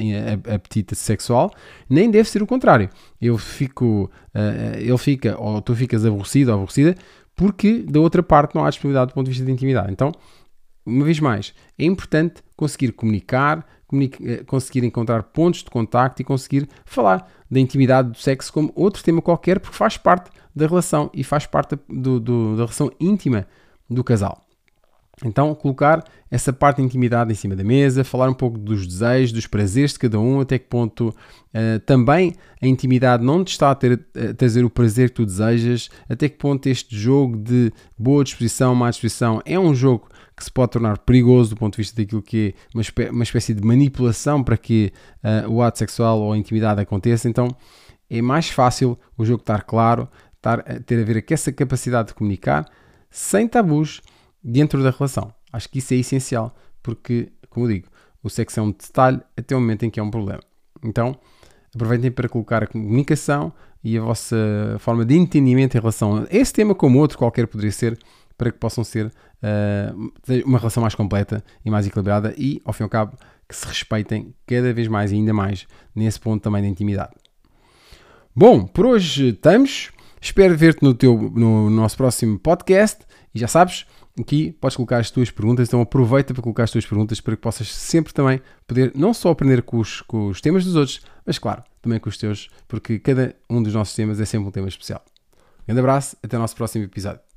apetite 0.54 0.94
sexual, 0.94 1.54
nem 1.90 2.12
deve 2.12 2.28
ser 2.28 2.44
o 2.44 2.48
contrário. 2.48 2.90
Eu 3.22 3.38
fico, 3.38 4.12
uh, 4.36 4.78
ele 4.78 4.98
fica, 4.98 5.40
ou 5.40 5.62
tu 5.62 5.74
ficas 5.74 6.06
aborrecido 6.06 6.52
ou 6.52 6.56
aborrecida, 6.56 6.96
porque 7.36 7.84
da 7.84 8.00
outra 8.00 8.22
parte 8.22 8.56
não 8.56 8.66
há 8.66 8.70
disponibilidade 8.70 9.12
do 9.12 9.14
ponto 9.14 9.26
de 9.26 9.32
vista 9.32 9.46
de 9.46 9.52
intimidade. 9.52 9.92
Então, 9.92 10.12
uma 10.86 11.06
vez 11.06 11.20
mais, 11.20 11.54
é 11.78 11.86
importante 11.86 12.44
conseguir 12.56 12.92
comunicar, 12.92 13.66
eh, 13.94 14.44
conseguir 14.46 14.84
encontrar 14.86 15.24
pontos 15.24 15.64
de 15.64 15.70
contacto 15.70 16.22
e 16.22 16.26
conseguir 16.26 16.68
falar 16.86 17.30
da 17.50 17.60
intimidade 17.60 18.12
do 18.12 18.18
sexo 18.18 18.52
como 18.52 18.72
outro 18.76 19.04
tema 19.04 19.22
qualquer, 19.22 19.60
porque 19.60 19.78
faz 19.78 19.98
parte 19.98 20.30
da 20.56 20.68
relação 20.68 21.10
e 21.14 21.24
faz 21.24 21.46
parte 21.46 21.78
do, 21.88 22.20
do, 22.20 22.52
da 22.52 22.64
relação 22.64 22.92
íntima 23.00 23.48
do 23.90 24.04
casal. 24.04 24.43
Então, 25.24 25.54
colocar 25.54 26.04
essa 26.32 26.52
parte 26.52 26.78
de 26.78 26.84
intimidade 26.84 27.32
em 27.32 27.36
cima 27.36 27.56
da 27.56 27.64
mesa, 27.64 28.04
falar 28.04 28.28
um 28.30 28.34
pouco 28.34 28.58
dos 28.58 28.88
desejos, 28.88 29.32
dos 29.32 29.46
prazeres 29.46 29.94
de 29.94 30.00
cada 30.00 30.20
um, 30.20 30.40
até 30.40 30.58
que 30.58 30.66
ponto 30.66 31.10
uh, 31.10 31.80
também 31.86 32.34
a 32.60 32.66
intimidade 32.66 33.24
não 33.24 33.44
te 33.44 33.52
está 33.52 33.70
a, 33.70 33.76
ter, 33.76 34.04
a 34.16 34.34
trazer 34.34 34.66
o 34.66 34.70
prazer 34.70 35.10
que 35.10 35.16
tu 35.18 35.26
desejas, 35.26 35.90
até 36.10 36.28
que 36.28 36.38
ponto 36.38 36.68
este 36.68 36.98
jogo 36.98 37.38
de 37.38 37.72
boa 37.98 38.24
disposição, 38.24 38.74
má 38.74 38.90
disposição 38.90 39.42
é 39.46 39.60
um 39.60 39.76
jogo 39.76 40.10
que 40.36 40.44
se 40.44 40.52
pode 40.52 40.72
tornar 40.72 40.98
perigoso 40.98 41.52
do 41.52 41.58
ponto 41.58 41.74
de 41.74 41.78
vista 41.78 42.02
daquilo 42.02 42.24
que 42.24 42.56
é 42.58 42.76
uma, 42.76 42.82
espé 42.82 43.12
uma 43.12 43.24
espécie 43.24 43.54
de 43.54 43.64
manipulação 43.64 44.44
para 44.44 44.58
que 44.58 44.92
uh, 45.24 45.48
o 45.48 45.62
ato 45.62 45.78
sexual 45.78 46.20
ou 46.22 46.34
a 46.34 46.38
intimidade 46.38 46.82
aconteça. 46.82 47.30
Então, 47.30 47.48
é 48.10 48.20
mais 48.20 48.50
fácil 48.50 48.98
o 49.16 49.24
jogo 49.24 49.42
estar 49.42 49.62
claro, 49.62 50.10
estar, 50.36 50.64
ter 50.86 51.00
a 51.00 51.06
ver 51.06 51.22
com 51.22 51.34
essa 51.36 51.52
capacidade 51.52 52.08
de 52.08 52.14
comunicar 52.16 52.66
sem 53.12 53.48
tabus 53.48 54.02
dentro 54.44 54.84
da 54.84 54.92
relação. 54.92 55.34
Acho 55.52 55.70
que 55.70 55.80
isso 55.80 55.94
é 55.94 55.98
essencial, 55.98 56.56
porque, 56.82 57.32
como 57.50 57.68
digo, 57.68 57.88
o 58.22 58.30
sexo 58.30 58.60
é 58.60 58.64
um 58.64 58.72
detalhe 58.72 59.22
até 59.38 59.56
o 59.56 59.60
momento 59.60 59.84
em 59.84 59.90
que 59.90 60.00
é 60.00 60.04
um 60.04 60.12
problema. 60.12 60.42
Então, 60.84 61.16
aproveitem 61.74 62.12
para 62.12 62.28
colocar 62.28 62.64
a 62.64 62.68
comunicação 62.68 63.54
e 63.84 63.98
a 63.98 64.02
vossa 64.02 64.36
forma 64.80 65.04
de 65.04 65.16
entendimento 65.16 65.76
em 65.76 65.80
relação 65.80 66.18
a 66.18 66.28
esse 66.30 66.54
tema, 66.54 66.74
como 66.74 67.00
outro 67.00 67.18
qualquer 67.18 67.48
poderia 67.48 67.72
ser, 67.72 67.98
para 68.38 68.52
que 68.52 68.58
possam 68.58 68.84
ser 68.84 69.08
uh, 69.08 70.44
uma 70.46 70.58
relação 70.58 70.82
mais 70.82 70.96
completa 70.96 71.44
e 71.64 71.70
mais 71.70 71.86
equilibrada 71.86 72.34
e, 72.38 72.62
ao 72.66 72.74
fim 72.74 72.84
e 72.84 72.86
ao 72.86 72.90
cabo, 72.90 73.18
que 73.48 73.56
se 73.56 73.68
respeitem 73.68 74.34
cada 74.48 74.74
vez 74.74 74.88
mais 74.88 75.12
e 75.12 75.16
ainda 75.16 75.34
mais 75.34 75.68
nesse 75.94 76.20
ponto 76.20 76.42
também 76.42 76.62
da 76.62 76.68
intimidade. 76.68 77.14
Bom, 78.36 78.66
por 78.66 78.86
hoje 78.86 79.30
estamos. 79.30 79.92
Espero 80.20 80.58
ver-te 80.58 80.82
no, 80.82 80.96
no 81.30 81.70
nosso 81.70 81.98
próximo 81.98 82.40
podcast 82.40 83.06
e 83.36 83.40
já 83.40 83.48
sabes, 83.48 83.86
aqui 84.20 84.52
podes 84.54 84.76
colocar 84.76 84.98
as 84.98 85.10
tuas 85.10 85.32
perguntas, 85.32 85.68
então 85.68 85.82
aproveita 85.82 86.34
para 86.34 86.44
colocar 86.44 86.64
as 86.64 86.72
tuas 86.72 86.86
perguntas 86.86 87.20
para 87.20 87.36
que 87.36 87.42
possas 87.42 87.68
sempre 87.68 88.14
também 88.14 88.42
poder 88.68 88.92
não 88.96 89.14
só 89.14 89.30
aprender 89.30 89.62
com 89.64 89.80
os, 89.80 90.02
com 90.02 90.28
os 90.28 90.42
temas 90.42 90.64
dos 90.66 90.76
outros, 90.76 91.02
mas 91.26 91.40
claro, 91.40 91.64
também 91.82 92.00
com 92.00 92.10
os 92.10 92.18
teus, 92.18 92.50
porque 92.68 93.00
cada 93.00 93.36
um 93.50 93.62
dos 93.62 93.74
nossos 93.74 93.96
temas 93.96 94.20
é 94.20 94.26
sempre 94.26 94.48
um 94.48 94.52
tema 94.52 94.68
especial. 94.68 95.04
Um 95.64 95.66
grande 95.68 95.80
abraço, 95.80 96.18
até 96.22 96.38
o 96.38 96.40
nosso 96.40 96.56
próximo 96.56 96.86
episódio. 96.86 97.33